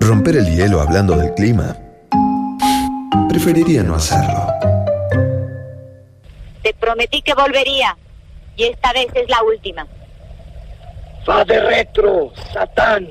[0.00, 1.74] Romper el hielo hablando del clima.
[3.28, 4.46] Preferiría no hacerlo.
[6.62, 7.96] Te prometí que volvería.
[8.56, 9.86] Y esta vez es la última.
[11.26, 13.06] Va de retro, Satán.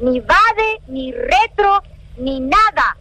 [0.00, 1.82] Ni vade, ni retro,
[2.18, 2.96] ni nada.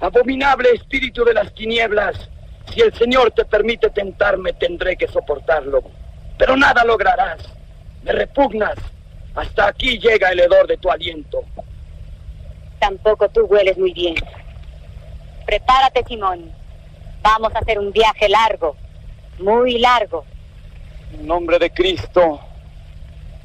[0.00, 2.28] Abominable espíritu de las tinieblas.
[2.72, 5.82] Si el Señor te permite tentarme, tendré que soportarlo.
[6.38, 7.53] Pero nada lograrás.
[8.04, 8.76] Me repugnas.
[9.34, 11.42] Hasta aquí llega el hedor de tu aliento.
[12.78, 14.14] Tampoco tú hueles muy bien.
[15.46, 16.52] Prepárate, Simón.
[17.22, 18.76] Vamos a hacer un viaje largo.
[19.38, 20.24] Muy largo.
[21.14, 22.40] En nombre de Cristo.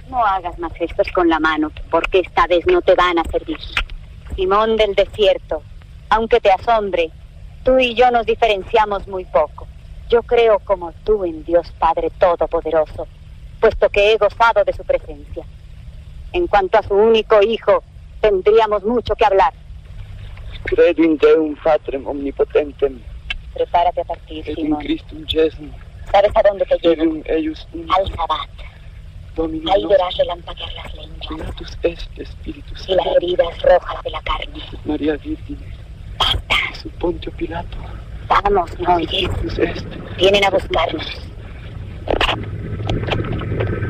[0.09, 3.57] No hagas más gestos con la mano, porque esta vez no te van a servir.
[4.35, 5.63] Simón del desierto,
[6.09, 7.11] aunque te asombre,
[7.63, 9.67] tú y yo nos diferenciamos muy poco.
[10.09, 13.07] Yo creo como tú en Dios Padre Todopoderoso,
[13.59, 15.45] puesto que he gozado de su presencia.
[16.33, 17.83] En cuanto a su único hijo,
[18.21, 19.53] tendríamos mucho que hablar.
[20.63, 23.01] Credo in Deum Patrem omnipotentem.
[23.53, 24.83] Prepárate a partir, Simón.
[26.11, 27.23] ¿Sabes a dónde te llevo?
[27.95, 28.49] Al Sabbat.
[29.71, 31.19] Ahí verás relampaguear las lenguas
[32.87, 34.61] y las heridas rojas de la carne.
[34.85, 35.59] María Virgine.
[36.81, 37.77] Su Pontio Pilato.
[38.27, 39.29] Vamos, no oyes.
[39.41, 39.85] Jesús est.
[40.17, 41.05] Vienen a buscarnos.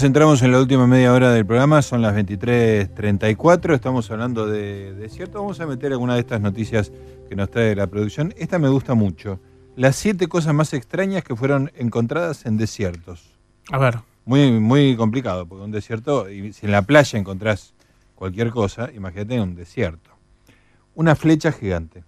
[0.00, 4.10] Muy bien amigos, entramos en la última media hora del programa, son las 23.34, estamos
[4.10, 6.90] hablando de desierto, vamos a meter alguna de estas noticias
[7.28, 8.32] que nos trae la producción.
[8.38, 9.40] Esta me gusta mucho,
[9.76, 13.38] las siete cosas más extrañas que fueron encontradas en desiertos.
[13.70, 13.98] A ver.
[14.24, 17.74] Muy, muy complicado, porque un desierto, y si en la playa encontrás
[18.14, 20.10] cualquier cosa, imagínate en un desierto.
[20.94, 22.04] Una flecha gigante.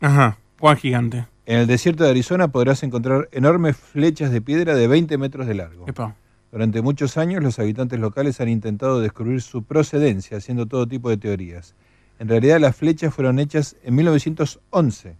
[0.00, 1.26] Ajá, Juan Gigante.
[1.44, 5.54] En el desierto de Arizona podrás encontrar enormes flechas de piedra de 20 metros de
[5.54, 5.86] largo.
[5.88, 6.14] Epa.
[6.56, 11.18] Durante muchos años los habitantes locales han intentado descubrir su procedencia haciendo todo tipo de
[11.18, 11.74] teorías.
[12.18, 15.16] En realidad las flechas fueron hechas en 1911.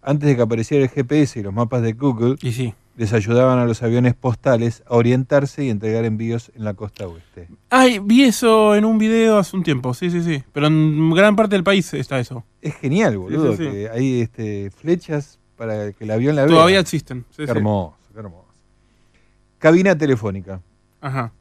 [0.00, 2.72] Antes de que apareciera el GPS y los mapas de Google, Y sí.
[2.96, 7.48] les ayudaban a los aviones postales a orientarse y entregar envíos en la costa oeste.
[7.68, 10.44] Ay, vi eso en un video hace un tiempo, sí, sí, sí.
[10.52, 12.44] Pero en gran parte del país está eso.
[12.62, 13.70] Es genial, boludo, Sí, sí, sí.
[13.72, 16.54] que hay este, flechas para que el avión la vea.
[16.54, 17.24] Todavía existen.
[17.30, 17.97] Sí, qué hermoso.
[19.58, 20.60] Cabina telefónica.
[21.00, 21.32] Ajá.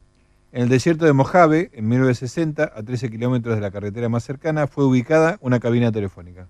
[0.52, 4.66] En el desierto de Mojave, en 1960, a 13 kilómetros de la carretera más cercana,
[4.66, 6.48] fue ubicada una cabina telefónica.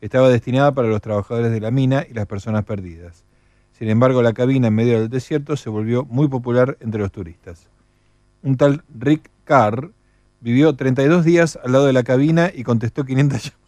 [0.00, 3.24] Estaba destinada para los trabajadores de la mina y las personas perdidas.
[3.72, 7.68] Sin embargo, la cabina en medio del desierto se volvió muy popular entre los turistas.
[8.42, 9.90] Un tal Rick Carr
[10.40, 13.64] vivió 32 días al lado de la cabina y contestó 500 llamadas.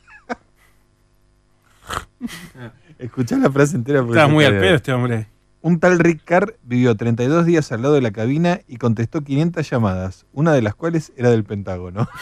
[2.98, 4.00] Escuchá la frase entera.
[4.00, 5.26] Estaba muy al pedo este hombre.
[5.62, 9.68] Un tal Rick Carr vivió 32 días al lado de la cabina y contestó 500
[9.68, 12.08] llamadas, una de las cuales era del Pentágono.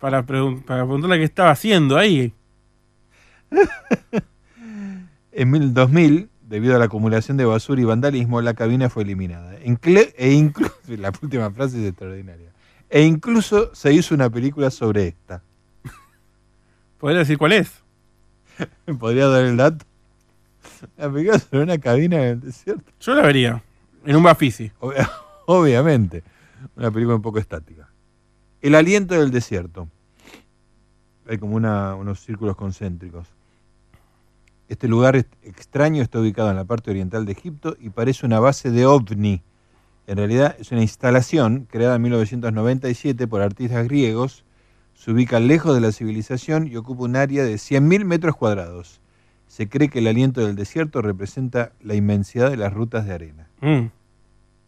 [0.00, 2.32] Para, pregun- para preguntarle qué estaba haciendo ahí.
[5.34, 9.54] En mil- 2000, debido a la acumulación de basura y vandalismo, la cabina fue eliminada.
[9.56, 9.64] E
[10.32, 12.50] incluso, la última frase es extraordinaria.
[12.90, 15.40] E incluso se hizo una película sobre esta.
[16.98, 17.70] ¿Podría decir cuál es?
[18.86, 19.86] ¿Me podría dar el dato?
[20.96, 22.90] La película sobre una cabina en el desierto.
[23.00, 23.62] Yo la vería.
[24.04, 24.70] En un Bafisi.
[24.80, 24.94] Ob-
[25.46, 26.22] Obviamente.
[26.76, 27.88] Una película un poco estática.
[28.60, 29.88] El aliento del desierto.
[31.28, 33.28] Hay como una- unos círculos concéntricos.
[34.68, 38.70] Este lugar extraño está ubicado en la parte oriental de Egipto y parece una base
[38.70, 39.42] de ovni.
[40.06, 44.44] En realidad es una instalación creada en 1997 por artistas griegos.
[44.94, 49.00] Se ubica lejos de la civilización y ocupa un área de 100.000 metros cuadrados.
[49.52, 53.48] Se cree que el aliento del desierto representa la inmensidad de las rutas de arena.
[53.60, 53.88] Mm.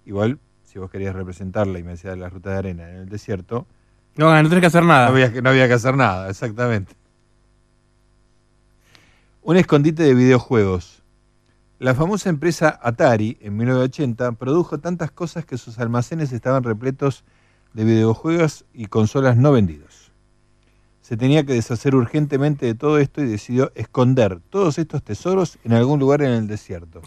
[0.05, 3.66] Igual, si vos querías representar la inmensidad de las rutas de arena en el desierto,
[4.16, 5.06] No, no tenés que hacer nada.
[5.06, 6.93] no había, que- no había que hacer nada, exactamente.
[9.40, 11.02] Un escondite de videojuegos.
[11.78, 17.24] La famosa empresa Atari, en 1980, produjo tantas cosas que sus almacenes estaban repletos
[17.73, 19.93] de videojuegos y consolas no vendidos.
[21.05, 25.74] Se tenía que deshacer urgentemente de todo esto y decidió esconder todos estos tesoros en
[25.74, 27.02] algún lugar en el desierto.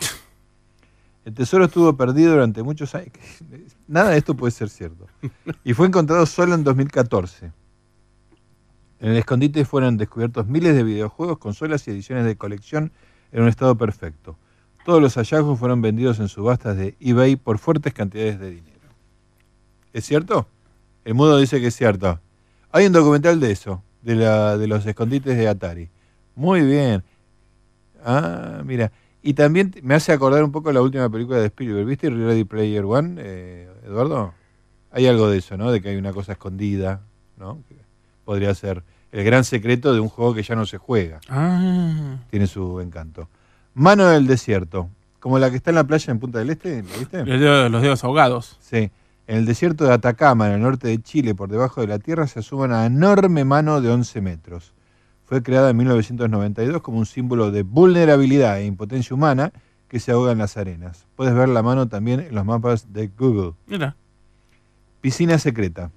[1.25, 3.13] El tesoro estuvo perdido durante muchos años.
[3.87, 5.07] Nada de esto puede ser cierto.
[5.63, 7.51] Y fue encontrado solo en 2014.
[8.99, 12.91] En el escondite fueron descubiertos miles de videojuegos, consolas y ediciones de colección
[13.31, 14.37] en un estado perfecto.
[14.85, 18.89] Todos los hallazgos fueron vendidos en subastas de eBay por fuertes cantidades de dinero.
[19.91, 20.47] ¿Es cierto?
[21.03, 22.19] El mundo dice que es cierto.
[22.71, 25.89] Hay un documental de eso, de, la, de los escondites de Atari.
[26.33, 27.03] Muy bien.
[28.05, 28.91] Ah, mira.
[29.21, 31.85] Y también me hace acordar un poco la última película de Spielberg.
[31.85, 34.33] ¿Viste Ready Player One, eh, Eduardo?
[34.91, 35.71] Hay algo de eso, ¿no?
[35.71, 37.01] De que hay una cosa escondida,
[37.35, 37.61] ¿no?
[37.67, 37.75] Que
[38.23, 38.81] podría ser
[39.11, 41.19] el gran secreto de un juego que ya no se juega.
[41.27, 42.19] Ah.
[42.29, 43.27] Tiene su encanto.
[43.73, 44.89] Mano del desierto,
[45.19, 47.25] como la que está en la playa en Punta del Este, ¿la viste?
[47.25, 48.57] Los dedos, los dedos ahogados.
[48.61, 48.89] Sí.
[49.27, 52.27] En el desierto de Atacama, en el norte de Chile, por debajo de la tierra,
[52.27, 54.73] se asoma una enorme mano de 11 metros.
[55.25, 59.51] Fue creada en 1992 como un símbolo de vulnerabilidad e impotencia humana
[59.89, 61.05] que se ahoga en las arenas.
[61.17, 63.53] Puedes ver la mano también en los mapas de Google.
[63.67, 63.95] Mira.
[65.01, 65.91] Piscina secreta.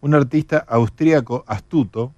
[0.00, 2.12] Un artista austríaco astuto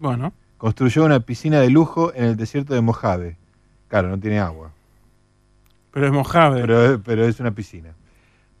[0.00, 0.32] Bueno.
[0.58, 3.36] construyó una piscina de lujo en el desierto de Mojave.
[3.86, 4.72] Claro, no tiene agua.
[5.92, 6.60] Pero es Mojave.
[6.60, 7.90] Pero, pero es una piscina.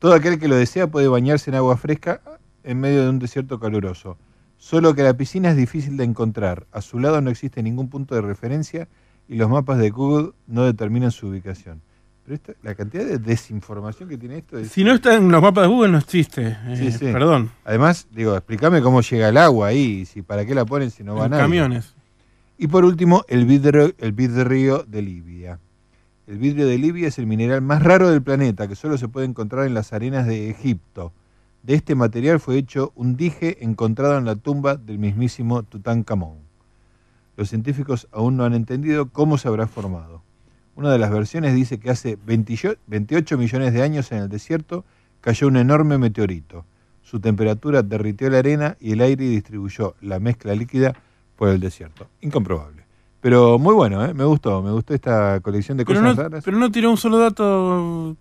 [0.00, 2.20] Todo aquel que lo desea puede bañarse en agua fresca
[2.64, 4.16] en medio de un desierto caluroso.
[4.56, 6.66] Solo que la piscina es difícil de encontrar.
[6.72, 8.88] A su lado no existe ningún punto de referencia
[9.28, 11.80] y los mapas de Google no determinan su ubicación.
[12.24, 14.68] Pero esta- la cantidad de desinformación que tiene esto es...
[14.70, 16.48] Si no está en los mapas de Google, no existe.
[16.66, 17.12] Eh, Sí, sí.
[17.12, 17.50] Perdón.
[17.64, 21.14] Además, digo, explícame cómo llega el agua ahí, si para qué la ponen si no
[21.14, 21.42] va En nadie.
[21.44, 21.94] camiones.
[22.58, 25.58] Y por último, el vidrio, el vidrio de Libia.
[26.30, 29.26] El vidrio de Libia es el mineral más raro del planeta, que solo se puede
[29.26, 31.12] encontrar en las arenas de Egipto.
[31.64, 36.36] De este material fue hecho un dije encontrado en la tumba del mismísimo Tutankamón.
[37.36, 40.22] Los científicos aún no han entendido cómo se habrá formado.
[40.76, 44.84] Una de las versiones dice que hace 28 28 millones de años en el desierto
[45.20, 46.64] cayó un enorme meteorito.
[47.02, 50.94] Su temperatura derritió la arena y el aire distribuyó la mezcla líquida
[51.34, 52.06] por el desierto.
[52.20, 52.79] Incomprobable.
[53.20, 54.14] Pero muy bueno, ¿eh?
[54.14, 56.44] me gustó, me gustó esta colección de Pero cosas no, raras.
[56.44, 58.16] pero no tiró un solo dato.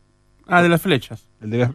[0.48, 1.24] Ah, de las flechas.
[1.42, 1.72] El de las-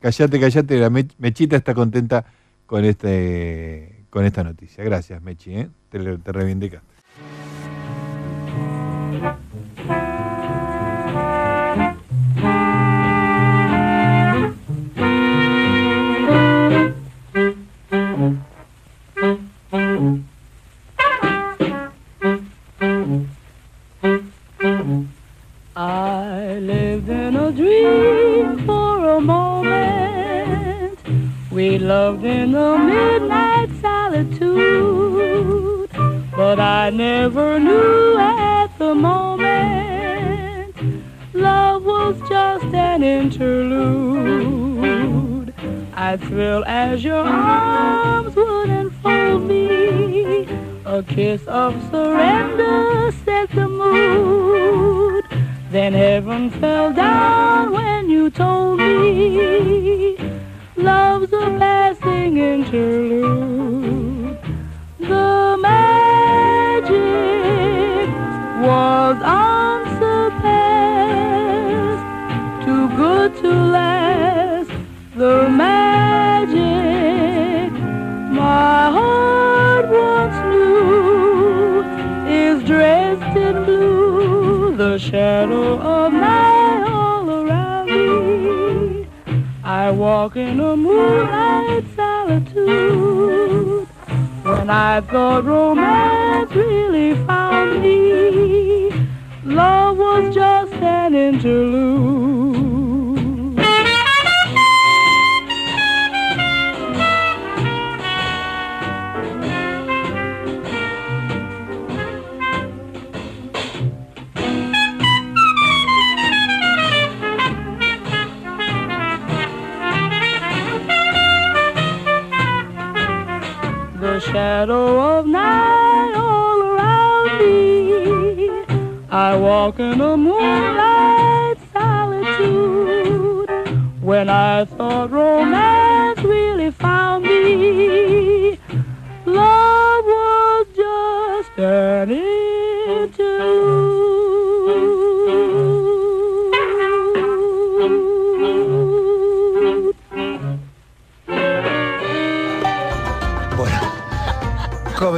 [0.00, 2.24] Callate, callate, la Mech- Mechita está contenta
[2.66, 4.82] con este con esta noticia.
[4.84, 5.68] Gracias, Mechi, ¿eh?
[5.88, 6.91] te, te reivindicaste.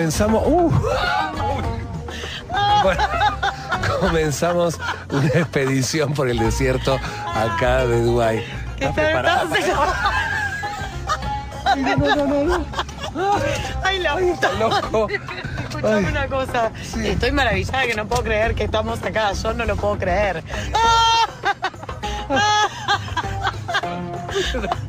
[0.05, 0.43] Comenzamos.
[0.47, 0.71] uh,
[2.83, 3.03] bueno,
[4.01, 4.79] comenzamos
[5.11, 6.99] una expedición por el desierto
[7.35, 8.45] acá de Dubái.
[8.75, 9.45] ¿Estás preparada?
[11.75, 12.65] No, no, no, no.
[13.83, 14.53] Ay, la puta.
[14.53, 15.09] loco.
[15.09, 16.71] Escuchame una cosa.
[17.03, 19.33] Estoy maravillada que no puedo creer que estamos acá.
[19.33, 20.45] Yo no lo puedo creer.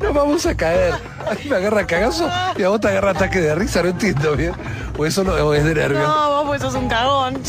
[0.00, 0.94] No vamos a caer.
[1.28, 4.52] Ay, me agarra cagazo y a vos te agarra ataque de risa, no entiendo bien.
[4.98, 6.02] O eso no o es de nervios.
[6.02, 7.42] No, vos pues sos un cagón.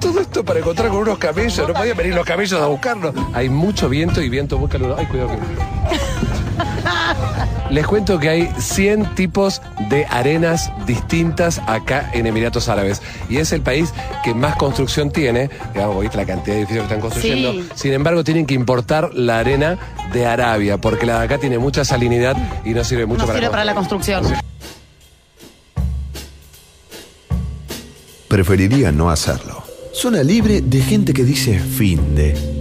[0.00, 1.68] Todo esto para encontrar con unos camellos.
[1.68, 3.14] No podían venir los camellos a buscarnos.
[3.34, 4.98] Hay mucho viento y viento muy caluroso.
[5.00, 5.77] Ay, cuidado que.
[7.70, 13.02] Les cuento que hay 100 tipos de arenas distintas acá en Emiratos Árabes.
[13.28, 13.92] Y es el país
[14.24, 15.50] que más construcción tiene.
[15.74, 17.52] Digamos, viste la cantidad de edificios que están construyendo.
[17.52, 17.68] Sí.
[17.74, 19.78] Sin embargo, tienen que importar la arena
[20.14, 23.38] de Arabia, porque la de acá tiene mucha salinidad y no sirve mucho No para
[23.38, 24.24] sirve para la construcción.
[28.28, 29.62] Preferiría no hacerlo.
[29.92, 32.57] Zona libre de gente que dice fin de.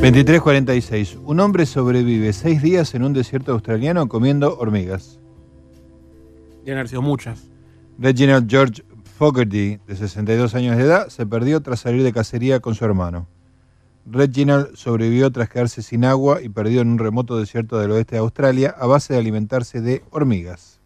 [0.00, 1.18] ...2346...
[1.24, 5.18] Un hombre sobrevive seis días en un desierto australiano comiendo hormigas.
[6.64, 7.48] Deben haber sido muchas.
[7.98, 8.84] Reginald George
[9.18, 13.26] Fogarty, de 62 años de edad, se perdió tras salir de cacería con su hermano.
[14.06, 18.20] Reginald sobrevivió tras quedarse sin agua y perdido en un remoto desierto del oeste de
[18.20, 20.78] Australia a base de alimentarse de hormigas.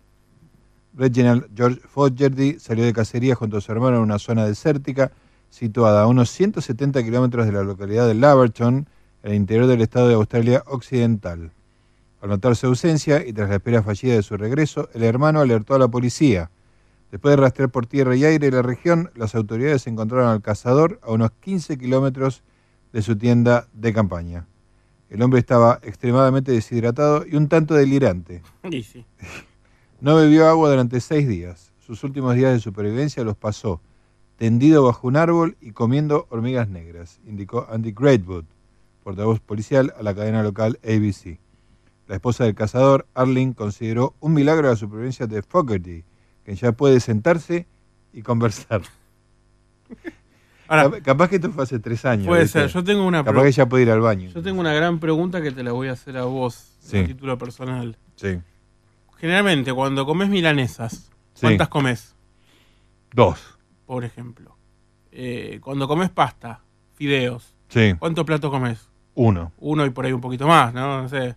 [0.95, 5.13] Reginald George Fogarty salió de cacería junto a su hermano en una zona desértica
[5.51, 8.89] situada a unos 170 kilómetros de la localidad de Laverton,
[9.23, 11.53] en el interior del estado de Australia Occidental.
[12.21, 15.75] Al notar su ausencia y tras la espera fallida de su regreso, el hermano alertó
[15.75, 16.51] a la policía.
[17.11, 21.11] Después de rastrear por tierra y aire la región, las autoridades encontraron al cazador a
[21.11, 22.43] unos 15 kilómetros
[22.93, 24.47] de su tienda de campaña.
[25.11, 28.43] El hombre estaba extremadamente deshidratado y un tanto delirante.
[28.71, 29.05] Sí.
[30.01, 31.71] No bebió agua durante seis días.
[31.79, 33.81] Sus últimos días de supervivencia los pasó
[34.37, 38.45] tendido bajo un árbol y comiendo hormigas negras, indicó Andy Greatwood,
[39.03, 41.39] portavoz policial a la cadena local ABC.
[42.09, 46.05] La esposa del cazador, Arling, consideró un milagro la supervivencia de Fogarty,
[46.45, 47.67] que ya puede sentarse
[48.13, 48.83] y conversar.
[50.69, 52.27] Cap- capaz que esto fue hace tres años.
[52.27, 52.61] Puede ¿viste?
[52.61, 52.69] ser.
[52.71, 54.31] Yo tengo una Capaz que ya puede ir al baño.
[54.31, 56.99] Yo tengo una gran pregunta que te la voy a hacer a vos, Sí.
[56.99, 57.97] a título personal.
[58.17, 58.39] Sí.
[59.19, 61.43] Generalmente, cuando comes milanesas, Sí.
[61.43, 62.15] ¿cuántas comes?
[63.13, 63.59] Dos.
[63.87, 64.57] Por ejemplo.
[65.11, 66.61] Eh, cuando comes pasta,
[66.95, 67.95] fideos, Sí.
[67.99, 68.89] ¿cuántos platos comes?
[69.15, 69.53] Uno.
[69.59, 71.03] Uno y por ahí un poquito más, ¿no?
[71.03, 71.35] No sé.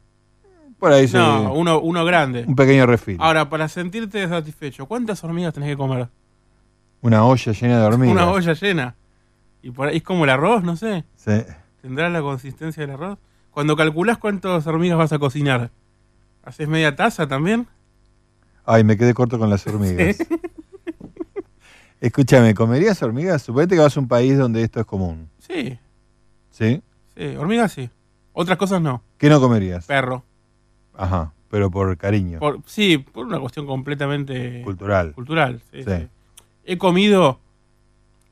[0.80, 1.18] Por ahí sí.
[1.18, 2.46] No, uno, uno grande.
[2.48, 3.18] Un pequeño refil.
[3.20, 6.08] Ahora, para sentirte satisfecho, ¿cuántas hormigas tenés que comer?
[7.02, 8.14] Una olla llena de hormigas.
[8.14, 8.96] Una olla llena.
[9.62, 11.04] Y por ahí es como el arroz, no sé.
[11.16, 11.42] Sí.
[11.82, 13.18] ¿Tendrá la consistencia del arroz?
[13.52, 15.72] Cuando calculás cuántas hormigas vas a cocinar,
[16.44, 17.68] ¿haces media taza también?
[18.66, 20.18] Ay, me quedé corto con las hormigas.
[22.02, 23.42] Escúchame, ¿comerías hormigas?
[23.42, 25.30] Suponete que vas a un país donde esto es común.
[25.40, 25.80] Sí,
[26.52, 26.82] ¿Sí?
[27.16, 27.90] Sí, hormigas sí.
[28.34, 29.02] Otras cosas no.
[29.18, 29.86] ¿Qué no comerías?
[29.86, 30.24] Perro.
[30.98, 32.40] Ajá, pero por cariño.
[32.40, 35.14] Por, sí, por una cuestión completamente Cultural.
[35.14, 35.62] cultural.
[35.72, 35.90] sí, Sí.
[35.90, 36.08] sí.
[36.66, 37.40] He comido,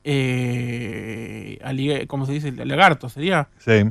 [0.02, 1.58] eh,
[2.08, 2.52] ¿cómo se dice?
[2.52, 3.48] Lagarto, sería.
[3.58, 3.84] Sí.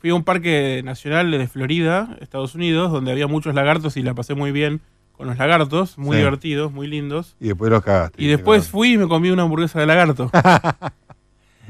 [0.00, 4.14] Fui a un parque nacional de Florida, Estados Unidos, donde había muchos lagartos y la
[4.14, 4.80] pasé muy bien
[5.12, 6.22] con los lagartos, muy Sí.
[6.22, 7.36] divertidos, muy lindos.
[7.38, 8.22] Y después los cagaste.
[8.22, 10.30] Y después fui y me comí una hamburguesa de lagarto.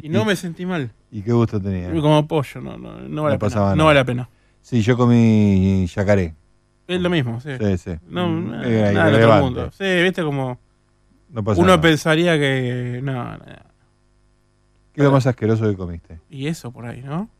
[0.02, 0.90] y no me sentí mal.
[1.10, 1.90] ¿Y qué gusto tenía?
[2.01, 3.55] Como pollo, no, no, no vale la pena.
[3.56, 3.77] nada.
[3.77, 4.28] No vale la pena.
[4.62, 6.35] Sí, yo comí yacaré.
[6.86, 7.51] Es lo mismo, sí.
[7.59, 7.90] Sí, sí.
[8.09, 9.70] No, Mm, nada, era nada del otro mundo.
[9.72, 10.59] Sí, viste como.
[11.31, 11.81] No pasa Uno nada.
[11.81, 13.01] pensaría que.
[13.02, 13.39] No, no,
[14.93, 16.18] ¿Qué es lo más asqueroso que comiste?
[16.28, 17.31] Y eso por ahí, ¿no?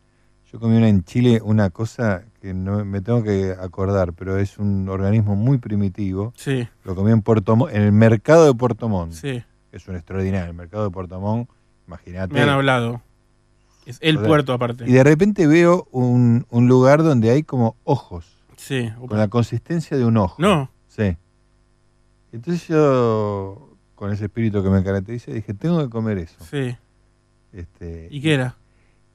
[0.53, 4.59] Yo comí una en Chile, una cosa que no me tengo que acordar, pero es
[4.59, 6.33] un organismo muy primitivo.
[6.37, 6.67] Sí.
[6.85, 9.13] Lo comí en Puerto en el mercado de Puerto Montt.
[9.13, 9.43] Sí.
[9.73, 10.49] Es un extraordinario.
[10.51, 11.49] El mercado de Puerto Montt,
[11.91, 12.33] imagínate.
[12.35, 13.03] Me han hablado.
[13.87, 14.85] Es el O sea, puerto aparte.
[14.87, 18.27] Y de repente veo un, un lugar donde hay como ojos.
[18.57, 18.91] Sí.
[19.09, 20.37] Con la consistencia de un ojo.
[20.41, 20.71] No.
[20.89, 21.17] Sí.
[22.33, 26.37] Entonces yo, con ese espíritu que me caracteriza, dije, tengo que comer eso.
[26.49, 26.77] Sí.
[27.53, 28.57] Este, ¿Y qué era?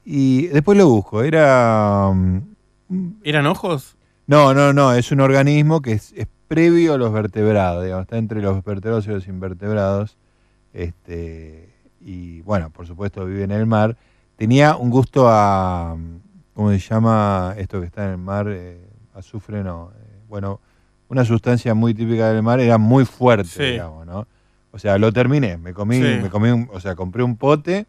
[0.03, 1.23] Y después lo busco.
[1.23, 2.11] Era...
[2.13, 3.95] mm, ¿Eran ojos?
[4.27, 4.93] No, no, no.
[4.93, 7.83] Es un organismo que es, es previo a los vertebrados.
[7.83, 10.17] Digamos, está entre los vertebrados y los invertebrados.
[10.73, 11.74] Este,
[12.05, 13.97] y bueno, por supuesto vive en el mar.
[14.37, 15.97] Tenía un gusto a,
[16.53, 18.45] ¿cómo se llama esto que está en el mar?
[18.49, 18.79] Eh,
[19.15, 19.91] azufre, no.
[19.97, 20.59] eh, bueno,
[21.09, 23.63] una sustancia muy típica del mar era muy fuerte, Sí.
[23.63, 24.27] digamos, ¿no?
[24.71, 26.19] O sea, lo terminé, me comí, Sí.
[26.21, 27.87] me comí, un- o sea, compré un pote,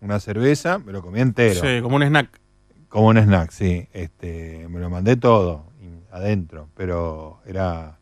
[0.00, 1.60] una cerveza, me lo comí entero.
[1.60, 2.40] Sí, como un snack.
[2.88, 3.86] Como un snack, sí.
[3.92, 5.64] Este, me lo mandé todo
[6.12, 7.98] adentro, pero era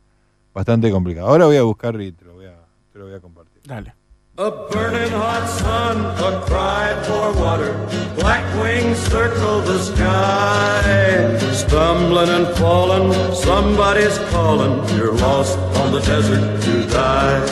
[0.54, 1.28] bastante complicado.
[1.28, 2.54] Ahora voy a buscar y te lo voy a,
[2.92, 3.62] te lo voy a compartir.
[3.66, 3.94] Dale.
[4.40, 7.72] A burning hot sun, a cry for water.
[8.14, 11.36] Black wings circle the sky.
[11.52, 14.74] Stumbling and falling, somebody's calling.
[14.96, 17.42] You're lost on the desert to die.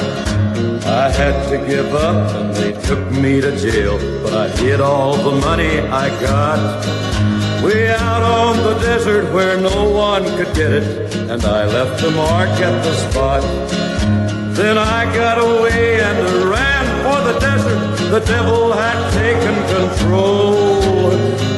[0.86, 3.98] I had to give up and they took me to jail.
[4.22, 7.64] But I hid all the money I got.
[7.64, 11.16] Way out on the desert where no one could get it.
[11.16, 13.42] And I left a mark at the spot.
[14.54, 16.65] Then I got away and ran
[17.26, 18.10] the desert.
[18.10, 21.10] The devil had taken control.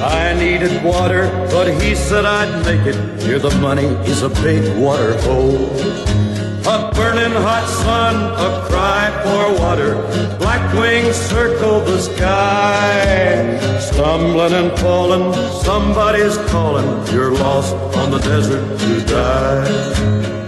[0.02, 2.96] I needed water, but he said I'd make it.
[3.22, 5.68] Here the money is a big water hole.
[6.74, 8.14] A burning hot sun,
[8.46, 9.92] a cry for water.
[10.38, 13.58] Black wings circle the sky.
[13.80, 15.32] Stumbling and falling,
[15.62, 16.88] somebody's calling.
[17.12, 20.47] You're lost on the desert to die.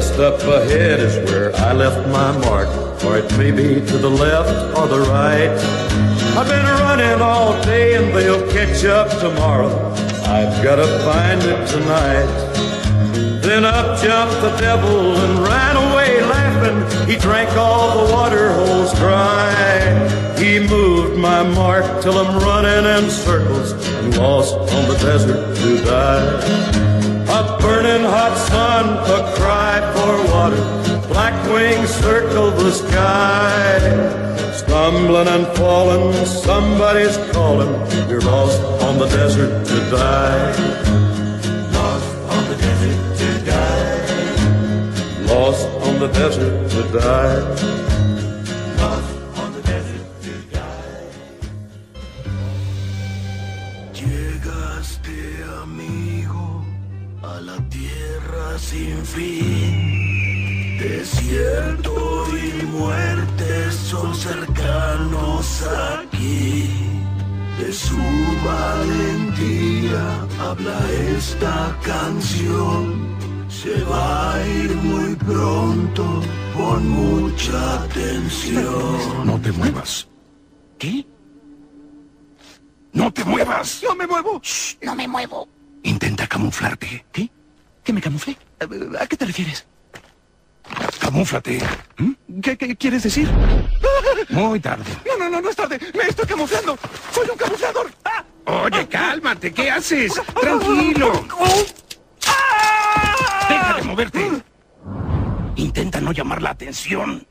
[0.00, 2.70] Just up ahead is where I left my mark,
[3.04, 5.52] or it may be to the left or the right.
[6.38, 9.68] I've been running all day and they'll catch up tomorrow.
[10.24, 12.30] I've gotta find it tonight.
[13.42, 17.06] Then up jumped the devil and ran away laughing.
[17.06, 19.52] He drank all the water holes dry.
[20.38, 25.84] He moved my mark till I'm running in circles and lost on the desert to
[25.84, 27.09] die.
[27.60, 28.84] Burning hot sun,
[29.16, 30.62] a cry for water.
[31.08, 33.78] Black wings circle the sky.
[34.52, 37.72] Stumbling and falling, somebody's calling.
[38.08, 40.52] You're lost on the desert to die.
[41.72, 43.96] Lost on the desert to die.
[45.26, 47.79] Lost on the desert to die.
[61.40, 65.62] Desierto y muerte son cercanos
[65.98, 66.68] aquí.
[67.58, 67.96] De su
[68.44, 70.78] valentía habla
[71.16, 73.16] esta canción.
[73.48, 76.20] Se va a ir muy pronto,
[76.54, 79.26] pon mucha atención.
[79.26, 80.08] No te muevas.
[80.78, 81.06] ¿Qué?
[82.92, 83.80] ¡No te muevas!
[83.82, 84.42] ¡No me muevo!
[84.82, 85.48] ¡No me muevo!
[85.84, 87.06] Intenta camuflarte.
[87.12, 87.30] ¿Qué?
[87.82, 88.36] ¿Que me camufle?
[89.00, 89.69] ¿A qué te refieres?
[91.00, 91.60] Camúflate.
[91.96, 92.40] ¿Mm?
[92.40, 93.28] ¿Qué, qué quieres decir?
[94.28, 94.84] Muy tarde.
[95.06, 95.78] No, no, no, no es tarde.
[95.94, 96.78] Me estoy camuflando.
[97.12, 97.90] Soy un camuflador.
[98.04, 98.24] ¡Ah!
[98.46, 99.52] Oye, cálmate.
[99.52, 100.14] ¿Qué haces?
[100.40, 101.26] Tranquilo.
[103.48, 104.30] Deja de moverte.
[105.56, 107.26] Intenta no llamar la atención.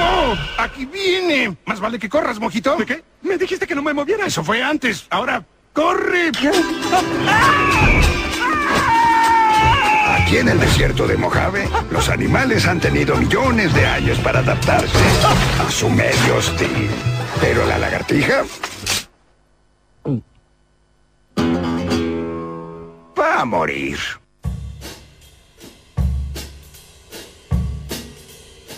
[0.00, 0.34] ¡Oh!
[0.58, 1.56] ¡Aquí viene!
[1.64, 2.76] Más vale que corras, mojito.
[2.76, 3.04] ¿De qué?
[3.22, 4.26] Me dijiste que no me moviera.
[4.26, 5.06] Eso fue antes.
[5.10, 6.30] Ahora, ¡corre!
[10.24, 15.04] Aquí en el desierto de Mojave, los animales han tenido millones de años para adaptarse
[15.60, 16.88] a su medio hostil.
[17.42, 18.44] Pero la lagartija
[23.20, 23.98] va a morir.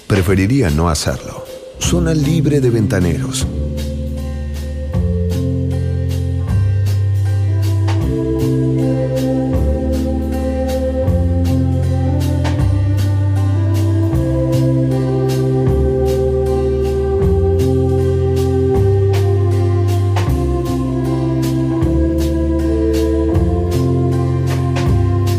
[0.09, 1.45] Preferiría no hacerlo.
[1.79, 3.47] Zona libre de ventaneros.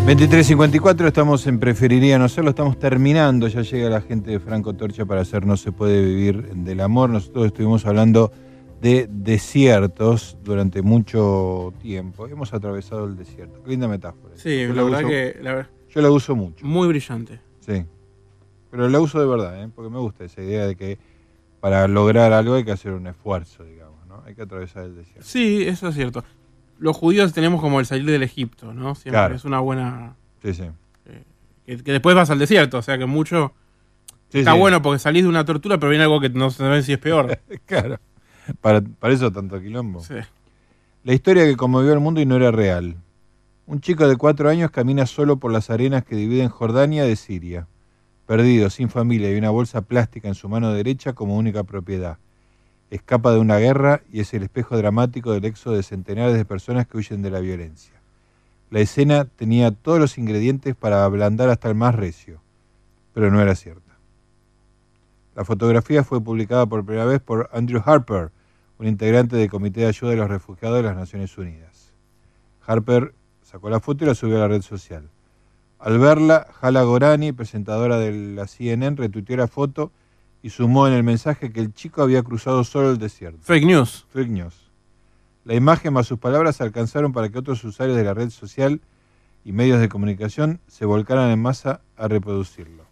[0.08, 5.06] ...23.54, estamos en Preferiría no hacerlo, estamos terminando, ya llega la gente de Franco Torcha
[5.06, 7.10] para hacer No se puede vivir del amor.
[7.10, 8.32] Nosotros estuvimos hablando
[8.80, 12.26] de desiertos durante mucho tiempo.
[12.26, 13.62] Hemos atravesado el desierto.
[13.64, 14.34] Qué linda metáfora.
[14.38, 15.38] Sí, Yo la verdad uso- que.
[15.42, 16.66] la ver- Yo la uso mucho.
[16.66, 17.42] Muy brillante.
[17.60, 17.84] Sí.
[18.72, 19.70] Pero la uso de verdad, ¿eh?
[19.76, 21.00] porque me gusta esa idea de que
[21.60, 24.24] para lograr algo hay que hacer un esfuerzo, digamos, ¿no?
[24.26, 25.26] Hay que atravesar el desierto.
[25.28, 26.24] Sí, eso es cierto.
[26.80, 28.96] Los judíos tenemos como el salir del Egipto, ¿no?
[28.96, 29.36] Siempre Claro.
[29.36, 30.16] es una buena.
[30.44, 30.64] Sí, sí.
[31.66, 33.54] Que, que después vas al desierto, o sea que mucho.
[34.30, 34.60] Sí, está sí.
[34.60, 37.00] bueno porque salís de una tortura, pero viene algo que no se ve si es
[37.00, 37.40] peor.
[37.66, 37.98] claro.
[38.62, 40.02] Para, para eso tanto quilombo.
[40.02, 40.16] Sí.
[41.04, 42.98] La historia que conmovió al mundo y no era real.
[43.66, 47.68] Un chico de cuatro años camina solo por las arenas que dividen Jordania de Siria,
[48.26, 52.18] perdido, sin familia y una bolsa plástica en su mano derecha como única propiedad.
[52.90, 56.88] Escapa de una guerra y es el espejo dramático del éxodo de centenares de personas
[56.88, 57.94] que huyen de la violencia.
[58.70, 62.42] La escena tenía todos los ingredientes para ablandar hasta el más recio,
[63.14, 63.98] pero no era cierta.
[65.36, 68.32] La fotografía fue publicada por primera vez por Andrew Harper,
[68.80, 71.94] un integrante del Comité de Ayuda de los Refugiados de las Naciones Unidas.
[72.66, 75.10] Harper sacó la foto y la subió a la red social.
[75.80, 79.92] Al verla, Hala Gorani, presentadora de la CNN, retuiteó la foto
[80.48, 83.40] y sumó en el mensaje que el chico había cruzado solo el desierto.
[83.42, 84.06] Fake news.
[84.14, 84.72] Fake news.
[85.44, 88.80] La imagen más sus palabras alcanzaron para que otros usuarios de la red social
[89.44, 92.86] y medios de comunicación se volcaran en masa a reproducirlo.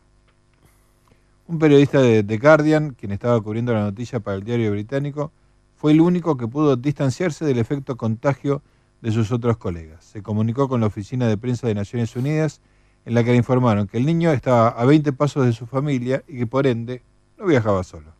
[1.47, 5.31] Un periodista de The Guardian, quien estaba cubriendo la noticia para el diario británico,
[5.77, 8.63] fue el único que pudo distanciarse del efecto contagio
[9.01, 10.03] de sus otros colegas.
[10.03, 12.59] Se comunicó con la Oficina de Prensa de Naciones Unidas,
[13.05, 16.21] en la que le informaron que el niño estaba a 20 pasos de su familia
[16.27, 17.01] y que por ende
[17.37, 18.13] no viajaba solo.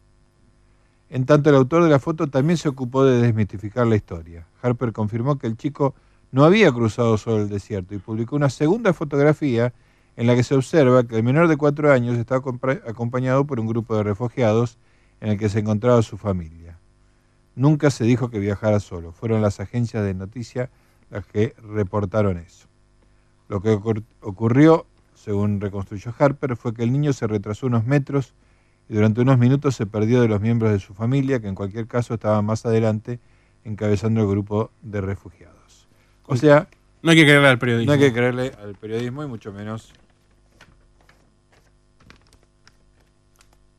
[1.09, 4.47] En tanto, el autor de la foto también se ocupó de desmitificar la historia.
[4.61, 5.93] Harper confirmó que el chico
[6.31, 9.73] no había cruzado solo el desierto y publicó una segunda fotografía
[10.17, 12.41] en la que se observa que el menor de cuatro años estaba
[12.87, 14.77] acompañado por un grupo de refugiados
[15.21, 16.77] en el que se encontraba su familia.
[17.55, 20.69] Nunca se dijo que viajara solo, fueron las agencias de noticias
[21.09, 22.67] las que reportaron eso.
[23.47, 28.33] Lo que ocur- ocurrió, según reconstruyó Harper, fue que el niño se retrasó unos metros
[28.89, 31.87] y durante unos minutos se perdió de los miembros de su familia, que en cualquier
[31.87, 33.19] caso estaban más adelante
[33.63, 35.87] encabezando el grupo de refugiados.
[36.27, 36.67] O sea,
[37.01, 37.87] No hay que creerle al periodismo.
[37.87, 39.91] no hay que creerle al periodismo y mucho menos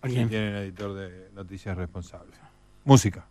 [0.02, 0.28] ¿A si quién?
[0.28, 2.32] tienen editor de noticias responsable.
[2.84, 3.26] Música.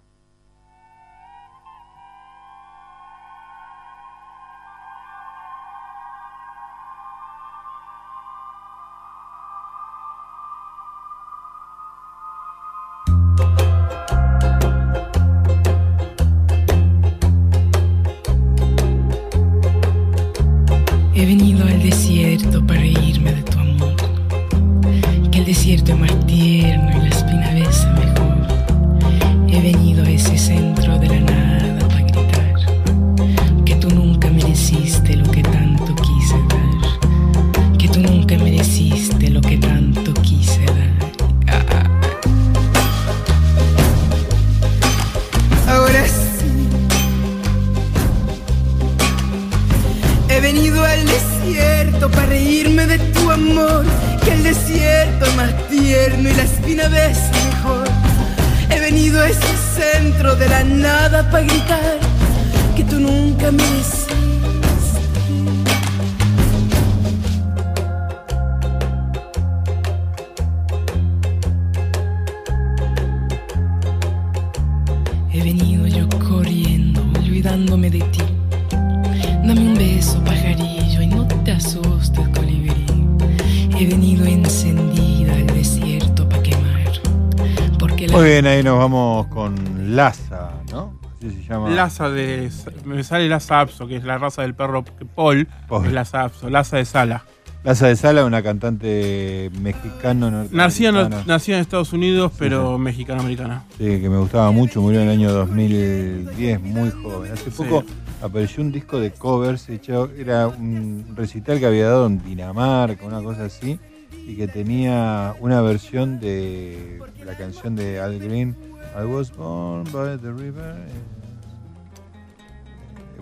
[92.04, 92.50] De.
[92.86, 94.84] Me sale Laza Apso, que es la raza del perro
[95.16, 95.48] Paul.
[95.86, 97.24] Es Laza Apso, Laza de Sala.
[97.64, 103.64] Laza de Sala, una cantante mexicano Nacida, en- nacida en Estados Unidos, pero mexicano-americana.
[103.80, 107.32] Sí, que me gustaba mucho, murió en el año 2010, muy joven.
[107.32, 107.58] Hace Sí.
[107.58, 107.84] poco
[108.22, 113.24] apareció un disco de covers hecho, era un recital que había dado en Dinamarca, una
[113.24, 113.80] cosa así,
[114.28, 118.56] y que tenía una versión de la canción de Al Green,
[118.96, 120.76] I was born by the river.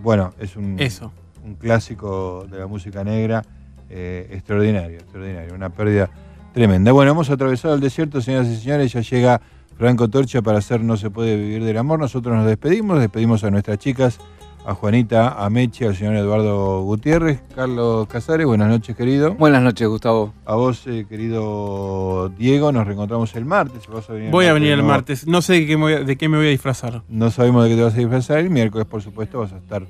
[0.03, 1.13] Bueno, es un, Eso.
[1.45, 3.41] un clásico de la música negra
[3.89, 6.09] eh, extraordinario, extraordinario, una pérdida
[6.53, 6.91] tremenda.
[6.91, 9.39] Bueno, hemos atravesado el desierto, señoras y señores, ya llega
[9.77, 11.99] Franco Torcha para hacer No se puede vivir del amor.
[11.99, 14.19] Nosotros nos despedimos, despedimos a nuestras chicas,
[14.65, 19.33] a Juanita, a Meche, al señor Eduardo Gutiérrez, Carlos Casares, buenas noches querido.
[19.35, 20.33] Buenas noches, Gustavo.
[20.45, 23.87] A vos, eh, querido Diego, nos reencontramos el martes.
[23.87, 25.27] Vas a venir el Voy a venir el martes.
[25.27, 27.01] No sé de qué, me voy a, de qué me voy a disfrazar.
[27.09, 28.39] No sabemos de qué te vas a disfrazar.
[28.39, 29.85] El miércoles, por supuesto, vas a estar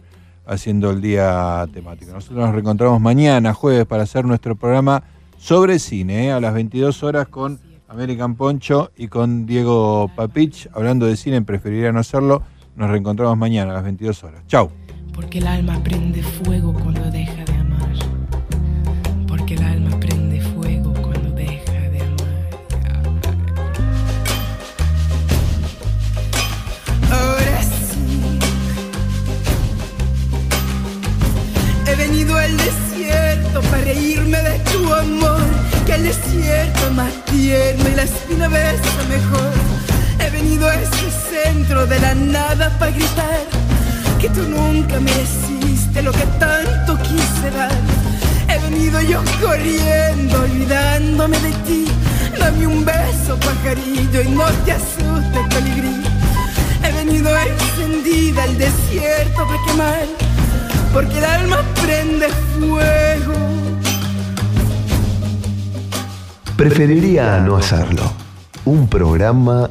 [0.46, 2.12] haciendo el día temático.
[2.12, 5.04] Nosotros nos reencontramos mañana, jueves, para hacer nuestro programa
[5.38, 6.32] sobre cine, ¿eh?
[6.32, 10.68] a las 22 horas con American Poncho y con Diego Papich.
[10.74, 12.42] Hablando de cine, preferiría no hacerlo.
[12.76, 14.42] Nos reencontramos mañana a las 22 horas.
[14.48, 14.72] Chau.
[15.14, 17.94] Porque el alma prende fuego cuando deja de amar.
[19.28, 22.50] Porque el alma prende fuego cuando deja de amar.
[27.12, 28.40] Ahora sí.
[31.86, 35.42] He venido al desierto para reírme de tu amor.
[35.86, 39.73] Que el desierto más tierno y la espina besa mejor
[40.34, 43.46] He venido a este centro de la nada para gritar
[44.20, 47.72] que tú nunca mereciste lo que tanto quise dar.
[48.50, 51.86] He venido yo corriendo, olvidándome de ti.
[52.40, 56.02] Dame un beso, pajarillo, y no te asustes, colibrí.
[56.84, 60.06] He venido encendida al desierto para quemar,
[60.94, 62.28] porque el alma prende
[62.58, 63.34] fuego.
[66.58, 68.12] Preferiría no hacerlo.
[68.66, 69.70] Un programa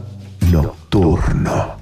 [0.52, 1.81] nocturno.